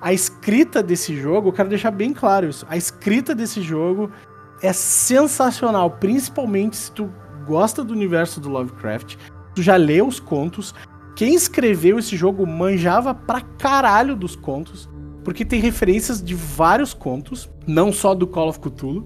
[0.00, 2.66] A escrita desse jogo, eu quero deixar bem claro isso.
[2.68, 4.10] A escrita desse jogo
[4.62, 7.10] é sensacional, principalmente se tu
[7.46, 9.16] gosta do universo do Lovecraft,
[9.58, 10.72] tu já leu os contos.
[11.16, 14.88] Quem escreveu esse jogo manjava pra caralho dos contos,
[15.24, 19.04] porque tem referências de vários contos, não só do Call of Cthulhu.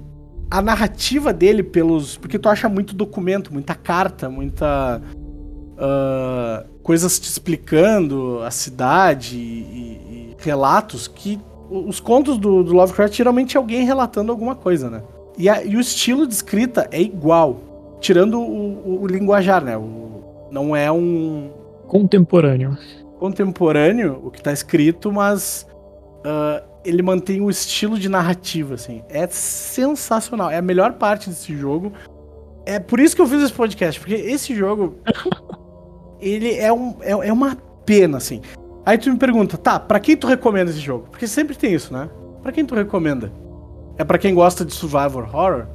[0.50, 2.18] A narrativa dele, pelos.
[2.18, 5.00] Porque tu acha muito documento, muita carta, muita.
[5.72, 11.40] Uh, coisas te explicando a cidade e, e relatos que
[11.70, 15.02] os contos do, do, Lovecraft geralmente é alguém relatando alguma coisa, né?
[15.38, 19.78] E, a, e o estilo de escrita é igual, tirando o, o, o linguajar, né?
[19.78, 20.11] O,
[20.52, 21.50] não é um.
[21.88, 22.76] Contemporâneo.
[23.18, 25.66] Contemporâneo, o que tá escrito, mas.
[26.18, 29.02] Uh, ele mantém o estilo de narrativa, assim.
[29.08, 30.50] É sensacional.
[30.50, 31.92] É a melhor parte desse jogo.
[32.66, 34.98] É por isso que eu fiz esse podcast, porque esse jogo.
[36.20, 38.42] ele é, um, é, é uma pena, assim.
[38.84, 41.06] Aí tu me pergunta, tá, pra quem tu recomenda esse jogo?
[41.10, 42.10] Porque sempre tem isso, né?
[42.42, 43.32] Pra quem tu recomenda?
[43.96, 45.66] É para quem gosta de survival horror?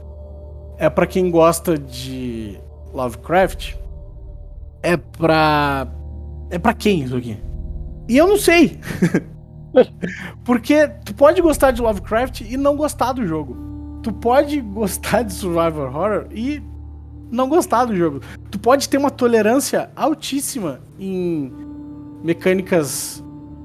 [0.78, 2.60] É para quem gosta de
[2.94, 3.76] Lovecraft?
[4.82, 5.88] É pra.
[6.50, 7.38] É pra quem isso aqui?
[8.08, 8.80] E eu não sei.
[10.44, 13.56] Porque tu pode gostar de Lovecraft e não gostar do jogo.
[14.02, 16.62] Tu pode gostar de survival horror e
[17.30, 18.22] não gostar do jogo.
[18.50, 21.52] Tu pode ter uma tolerância altíssima em
[22.24, 23.24] mecânicas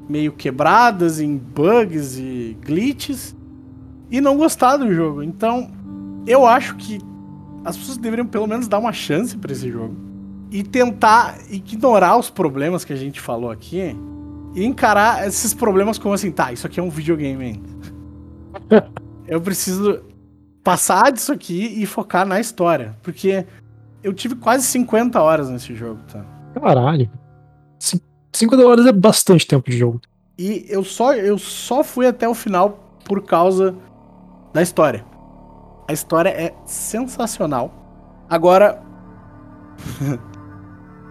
[0.09, 3.37] meio quebradas, em bugs e glitches
[4.11, 5.23] e não gostar do jogo.
[5.23, 5.71] Então,
[6.27, 6.99] eu acho que
[7.65, 10.12] as pessoas deveriam pelo menos dar uma chance para esse jogo
[10.53, 13.97] e tentar ignorar os problemas que a gente falou aqui
[14.55, 18.87] e encarar esses problemas como assim, tá, isso aqui é um videogame ainda.
[19.27, 20.05] eu preciso
[20.63, 23.47] passar disso aqui e focar na história, porque
[24.05, 26.23] eu tive quase 50 horas nesse jogo, tá?
[26.61, 27.11] Caralho.
[28.31, 30.03] 50 horas é bastante tempo de jogo.
[30.37, 33.75] E eu só, eu só fui até o final por causa
[34.53, 35.03] da história.
[35.89, 37.73] A história é sensacional.
[38.29, 38.83] Agora.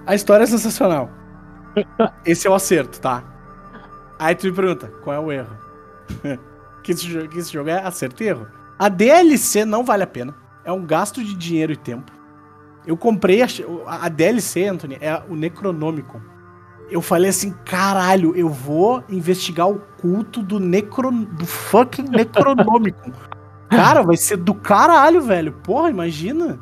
[0.06, 1.10] a história é sensacional.
[2.26, 3.24] Esse é o acerto, tá?
[4.20, 5.58] Aí tu me pergunta, qual é o erro?
[6.84, 8.48] que, esse jogo, que esse jogo é acerto e erro.
[8.78, 10.36] A DLC não vale a pena.
[10.64, 12.12] É um gasto de dinheiro e tempo.
[12.86, 13.48] Eu comprei a,
[13.88, 16.22] a DLC, Anthony, é o Necronômico.
[16.90, 23.12] Eu falei assim, caralho, eu vou investigar o culto do necro, do fucking Necronômico.
[23.70, 25.54] Cara, vai ser do caralho, velho.
[25.54, 26.60] Porra, imagina.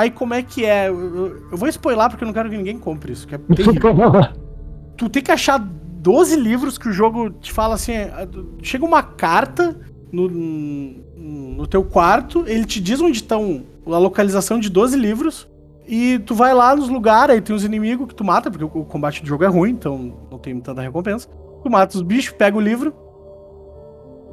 [0.00, 0.88] Aí como é que é?
[0.88, 3.28] Eu, eu vou spoiler porque eu não quero que ninguém compre isso.
[3.28, 3.38] Que é
[4.96, 8.26] tu tem que achar 12 livros que o jogo te fala assim: é,
[8.62, 9.78] chega uma carta
[10.10, 15.46] no, no teu quarto, ele te diz onde estão a localização de 12 livros.
[15.86, 18.84] E tu vai lá nos lugares, aí tem os inimigos que tu mata, porque o
[18.84, 21.28] combate do jogo é ruim, então não tem tanta recompensa.
[21.62, 22.94] Tu mata os bichos, pega o livro,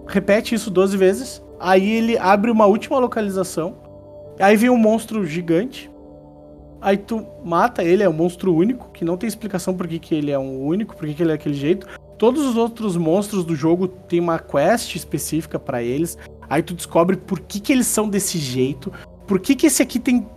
[0.07, 3.75] repete isso 12 vezes, aí ele abre uma última localização,
[4.39, 5.89] aí vem um monstro gigante,
[6.79, 10.13] Aí tu mata ele, é um monstro único, que não tem explicação por que, que
[10.13, 11.87] ele é um único, por que, que ele é daquele jeito.
[12.17, 16.17] Todos os outros monstros do jogo tem uma quest específica para eles.
[16.49, 18.91] Aí tu descobre por que, que eles são desse jeito.
[19.25, 20.27] Por que, que esse aqui tem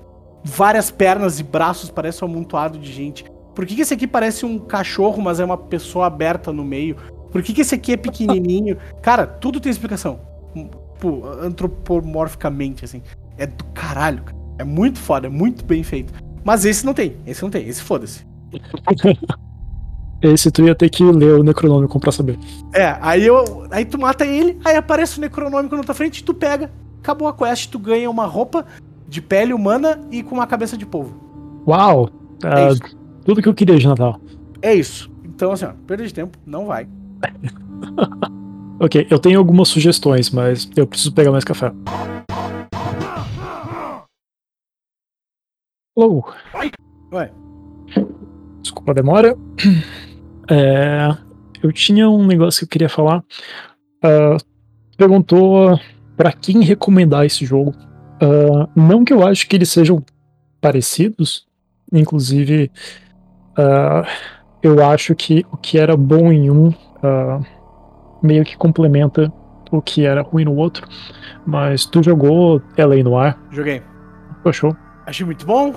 [0.42, 3.24] várias pernas e braços, parece um amontoado de gente.
[3.54, 6.96] Por que, que esse aqui parece um cachorro, mas é uma pessoa aberta no meio?
[7.30, 8.78] Por que, que esse aqui é pequenininho?
[9.02, 10.20] Cara, tudo tem explicação.
[10.98, 13.02] Pô, antropomorficamente, assim.
[13.40, 14.38] É do caralho, cara.
[14.58, 16.12] É muito foda, é muito bem feito.
[16.44, 18.26] Mas esse não tem, esse não tem, esse foda-se.
[20.20, 22.38] esse tu ia ter que ler o Necronômico pra saber.
[22.74, 26.34] É, aí, eu, aí tu mata ele, aí aparece o Necronômico na tua frente, tu
[26.34, 28.66] pega, acabou a quest, tu ganha uma roupa
[29.08, 31.14] de pele humana e com uma cabeça de polvo.
[31.66, 32.10] Uau!
[32.44, 34.20] É uh, tudo que eu queria de Natal.
[34.60, 35.10] É isso.
[35.24, 36.86] Então, assim, ó, perda de tempo, não vai.
[38.78, 41.72] ok, eu tenho algumas sugestões, mas eu preciso pegar mais café.
[45.96, 46.24] Alô?
[47.12, 47.32] Ué.
[48.62, 49.36] Desculpa a demora.
[50.48, 51.08] É,
[51.62, 53.24] eu tinha um negócio que eu queria falar.
[54.02, 54.36] Ah,
[54.96, 55.78] perguntou
[56.16, 57.74] pra quem recomendar esse jogo.
[58.20, 60.04] Ah, não que eu acho que eles sejam
[60.60, 61.46] parecidos.
[61.92, 62.70] Inclusive,
[63.56, 64.06] ah,
[64.62, 66.72] eu acho que o que era bom em um
[67.02, 67.40] ah,
[68.22, 69.32] meio que complementa
[69.72, 70.86] o que era ruim no outro.
[71.44, 73.40] Mas tu jogou LA no ar?
[73.50, 73.82] Joguei.
[74.44, 74.76] Achou?
[75.10, 75.74] Achei muito bom.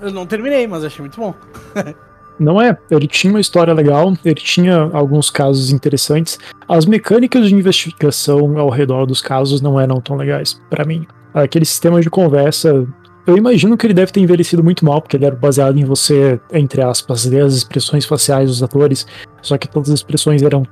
[0.00, 1.34] Eu não terminei, mas achei muito bom.
[2.38, 6.38] Não é, ele tinha uma história legal, ele tinha alguns casos interessantes.
[6.68, 11.04] As mecânicas de investigação ao redor dos casos não eram tão legais pra mim.
[11.34, 12.86] Aquele sistema de conversa,
[13.26, 16.40] eu imagino que ele deve ter envelhecido muito mal, porque ele era baseado em você,
[16.52, 19.04] entre aspas, ler as expressões faciais dos atores,
[19.42, 20.62] só que todas as expressões eram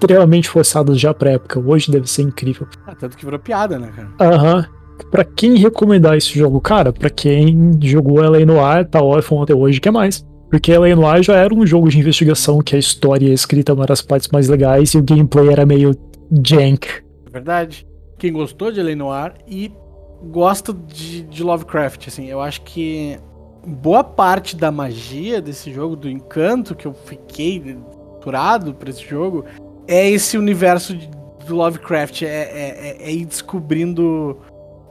[0.00, 1.60] extremamente forçadas já pra época.
[1.60, 2.66] Hoje deve ser incrível.
[2.86, 4.08] Ah, tanto que virou piada, né, cara?
[4.34, 4.66] Aham.
[5.10, 9.54] Pra quem recomendar esse jogo, cara, pra quem jogou LA no ar, tá órfão até
[9.54, 10.24] hoje, quer mais?
[10.50, 13.84] Porque LA no ar já era um jogo de investigação que a história escrita eram
[13.88, 15.94] as partes mais legais e o gameplay era meio
[16.46, 16.86] jank.
[17.26, 17.86] É verdade.
[18.18, 18.94] Quem gostou de L.A.
[18.96, 19.72] Noir e
[20.30, 23.18] gosta de, de Lovecraft, assim, eu acho que
[23.66, 27.76] boa parte da magia desse jogo, do encanto que eu fiquei
[28.20, 29.44] torturado por esse jogo,
[29.88, 31.10] é esse universo de-
[31.46, 34.38] do Lovecraft, é, é, é- é ir descobrindo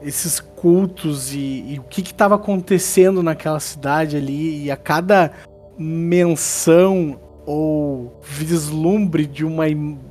[0.04, 5.32] esses cultos e, e o que que tava acontecendo naquela cidade ali, e a cada
[5.78, 9.66] menção ou vislumbre de uma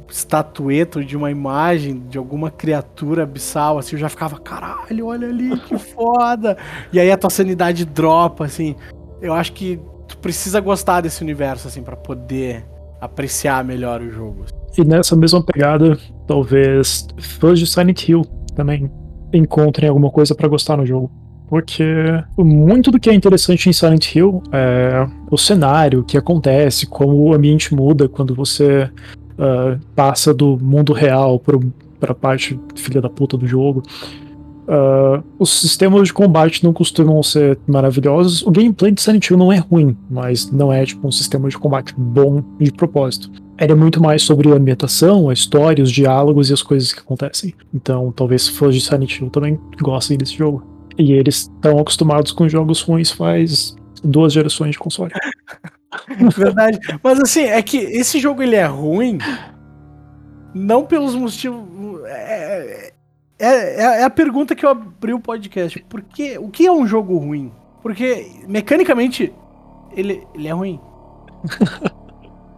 [0.10, 5.28] estatueta ou de uma imagem de alguma criatura abissal, assim, eu já ficava, caralho, olha
[5.28, 6.58] ali, que foda!
[6.92, 8.76] E aí a tua sanidade dropa, assim.
[9.22, 12.66] Eu acho que tu precisa gostar desse universo, assim, pra poder
[13.02, 14.46] apreciar melhor o jogo.
[14.78, 17.08] E nessa mesma pegada, talvez
[17.40, 18.24] fãs de Silent Hill
[18.56, 18.92] também
[19.34, 21.12] encontrem alguma coisa pra gostar no jogo.
[21.48, 21.84] Porque
[22.38, 27.16] muito do que é interessante em Silent Hill é o cenário, o que acontece, como
[27.16, 28.90] o ambiente muda quando você
[29.38, 31.60] ah, passa do mundo real pro,
[32.00, 33.84] pra parte filha da puta do jogo.
[34.68, 38.42] Ah, os sistemas de combate não costumam ser maravilhosos.
[38.44, 41.58] O gameplay de Silent Hill não é ruim, mas não é tipo um sistema de
[41.58, 43.32] combate bom de propósito.
[43.60, 47.00] Ele é muito mais sobre a ambientação, a história, os diálogos e as coisas que
[47.00, 47.54] acontecem.
[47.74, 50.66] Então, talvez fãs de Silent Hill também gostem desse jogo.
[50.98, 55.12] E eles estão acostumados com jogos ruins faz duas gerações de console.
[56.36, 56.80] Verdade.
[57.04, 59.20] Mas assim, é que esse jogo ele é ruim
[60.54, 61.64] não pelos motivos.
[62.06, 62.93] É,
[63.46, 65.84] é, é- é a pergunta que eu abri o podcast.
[65.90, 67.52] Por que, o que é um jogo ruim?
[67.82, 69.34] Porque mecanicamente
[69.92, 70.80] ele, ele é ruim.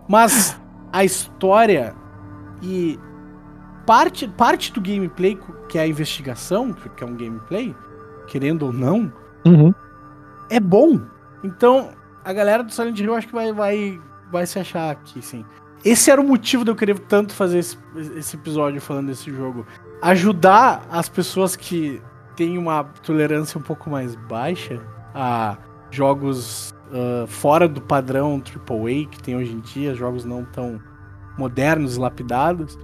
[0.08, 0.60] Mas
[0.92, 1.96] a história
[2.62, 3.00] e
[3.86, 5.38] parte, parte do gameplay,
[5.70, 7.76] que é a investigação, que é um gameplay,
[8.28, 9.12] querendo ou não,
[9.46, 9.74] Uhum.
[10.50, 11.00] é bom.
[11.44, 11.90] Então,
[12.24, 14.00] a galera do Silent Hill acho que vai, vai,
[14.32, 15.46] vai se achar aqui, sim.
[15.84, 17.78] Esse era o motivo de eu querer tanto fazer esse,
[18.16, 19.66] esse episódio falando desse jogo.
[20.10, 22.00] Ajudar as pessoas que
[22.36, 24.80] têm uma tolerância um pouco mais baixa
[25.16, 25.58] a
[25.90, 30.80] jogos ah, fora do padrão AAA que tem hoje em dia, jogos não tão
[31.40, 32.78] modernos lapidados,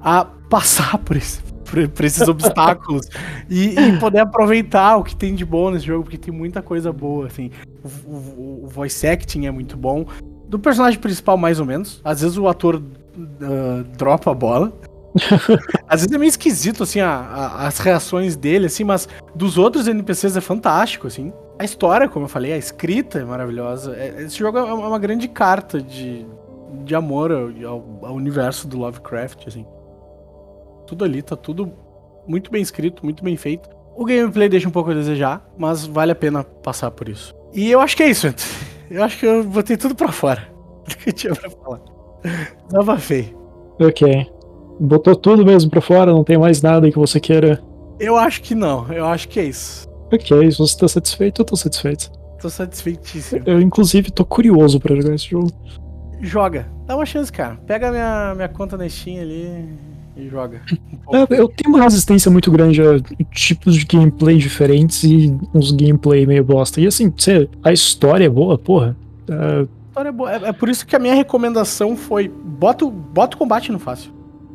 [0.00, 3.08] a passar por, esse- por- por esses obstáculos
[3.50, 6.92] e, e poder aproveitar o que tem de bom nesse jogo, porque tem muita coisa
[6.92, 7.50] boa, assim.
[8.06, 10.06] O, o- o voice acting é muito bom.
[10.48, 12.00] Do personagem principal, mais ou menos.
[12.04, 12.80] Às vezes o ator
[13.42, 14.72] ah, dropa a bola.
[15.88, 19.88] Às vezes é meio esquisito, assim, a- a- as reações dele, assim, mas dos outros
[19.88, 21.32] NPCs é fantástico, assim.
[21.58, 23.96] A história, como eu falei, a escrita é maravilhosa.
[23.96, 26.26] É- Esse jogo é uma uma grande carta de,
[26.84, 27.48] de amor ao,
[28.02, 29.66] ao- universo do Lovecraft, assim.
[30.86, 31.72] Tudo ali, tá tudo
[32.26, 33.68] muito bem escrito, muito bem feito.
[33.96, 37.34] O gameplay deixa um pouco a desejar, mas vale a pena passar por isso.
[37.52, 38.48] E eu acho que é isso, Anthony.
[38.90, 40.48] Eu acho que eu botei tudo pra fora
[40.88, 41.80] do que eu tinha pra falar.
[42.68, 43.34] Desabafei.
[43.80, 44.30] Ok.
[44.80, 47.62] Botou tudo mesmo pra fora, não tem mais nada que você queira.
[47.98, 49.86] Eu acho que não, eu acho que é isso.
[50.12, 52.10] Ok, se você tá satisfeito, eu tô satisfeito.
[52.40, 53.42] Tô satisfeitíssimo.
[53.44, 55.50] Eu, inclusive, tô curioso pra jogar esse jogo.
[56.20, 57.56] Joga, dá uma chance, cara.
[57.66, 59.68] Pega minha, minha conta na Steam ali
[60.16, 60.60] e joga.
[60.72, 60.88] Um.
[61.16, 63.00] É, eu tenho uma resistência muito grande a
[63.32, 66.80] tipos de gameplay diferentes e uns gameplay meio bosta.
[66.80, 68.94] E assim, você- a história é boa, porra.
[69.28, 70.32] É, A história é boa.
[70.32, 74.12] É, é por isso que a minha recomendação foi: bota, bota o combate no fácil.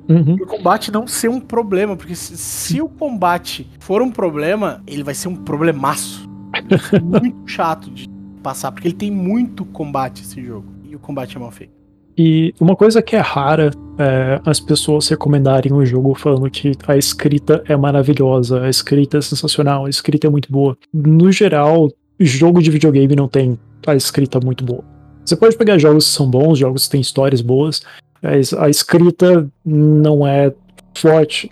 [0.09, 0.35] Uhum.
[0.35, 5.03] o combate não ser um problema, porque se, se o combate for um problema, ele
[5.03, 6.29] vai ser um problemaço.
[7.01, 8.07] muito chato de
[8.43, 10.67] passar, porque ele tem muito combate esse jogo.
[10.83, 11.73] E o combate é mal feito.
[12.15, 16.95] E uma coisa que é rara é as pessoas recomendarem o jogo falando que a
[16.95, 20.77] escrita é maravilhosa, a escrita é sensacional, a escrita é muito boa.
[20.93, 21.89] No geral,
[22.19, 24.83] jogo de videogame não tem a escrita muito boa.
[25.25, 27.81] Você pode pegar jogos que são bons, jogos que têm histórias boas,
[28.23, 30.53] a escrita não é
[30.95, 31.51] forte.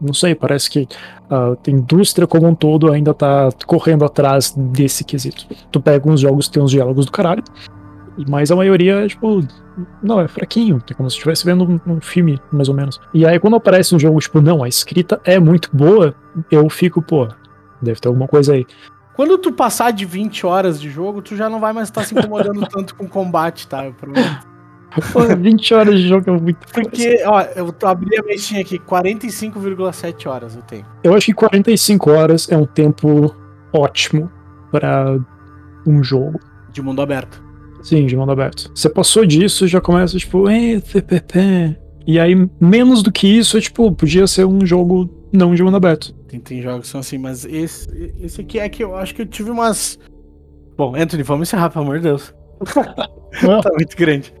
[0.00, 0.88] Não sei, parece que
[1.30, 5.46] a indústria como um todo ainda tá correndo atrás desse quesito.
[5.70, 7.42] Tu pega uns jogos que tem uns diálogos do caralho,
[8.28, 9.40] mas a maioria é tipo.
[10.02, 10.82] Não, é fraquinho.
[10.90, 13.00] É como se estivesse vendo um, um, filme, mais ou menos.
[13.14, 16.14] E aí quando aparece um jogo, tipo, não, a escrita é muito boa,
[16.50, 17.28] eu fico, pô,
[17.80, 18.66] deve ter alguma coisa aí.
[19.14, 22.14] Quando tu passar de 20 horas de jogo, tu já não vai mais estar se
[22.14, 23.86] incomodando tanto com combate, tá?
[23.86, 24.51] Eu prometo.
[25.12, 30.26] Pô, 20 horas de jogo é muito Porque, ó, eu abri a mexinha aqui, 45,7
[30.26, 30.84] horas eu tenho.
[31.02, 33.34] Eu acho que 45 horas é um tempo
[33.72, 34.30] ótimo
[34.70, 35.18] para
[35.86, 36.38] um jogo.
[36.70, 37.42] De mundo aberto.
[37.82, 38.70] Sim, de mundo aberto.
[38.74, 40.44] Você passou disso, já começa, tipo,
[42.06, 45.76] e aí, menos do que isso, é tipo, podia ser um jogo não de mundo
[45.76, 46.14] aberto.
[46.28, 47.88] Tem, tem jogos que são assim, mas esse,
[48.20, 49.98] esse aqui é que eu acho que eu tive umas.
[50.76, 52.34] Bom, Anthony, vamos encerrar, pelo amor de Deus.
[52.64, 54.32] tá muito grande.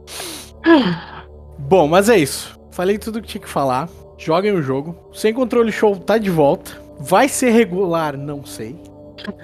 [1.58, 2.58] Bom, mas é isso.
[2.70, 3.88] Falei tudo que tinha que falar.
[4.18, 5.10] Joguem o jogo.
[5.12, 6.72] Sem controle show tá de volta.
[6.98, 8.76] Vai ser regular, não sei.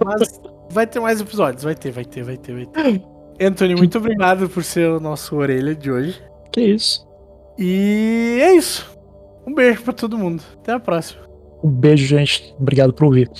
[0.05, 0.41] Mas
[0.71, 1.65] vai ter mais episódios.
[1.65, 3.03] Vai ter, vai ter, vai ter, vai ter.
[3.41, 6.21] Anthony, muito obrigado por ser o nosso orelha de hoje.
[6.53, 7.07] Que isso.
[7.59, 8.99] E é isso.
[9.47, 10.43] Um beijo para todo mundo.
[10.61, 11.23] Até a próxima.
[11.63, 12.55] Um beijo, gente.
[12.59, 13.31] Obrigado por ouvir.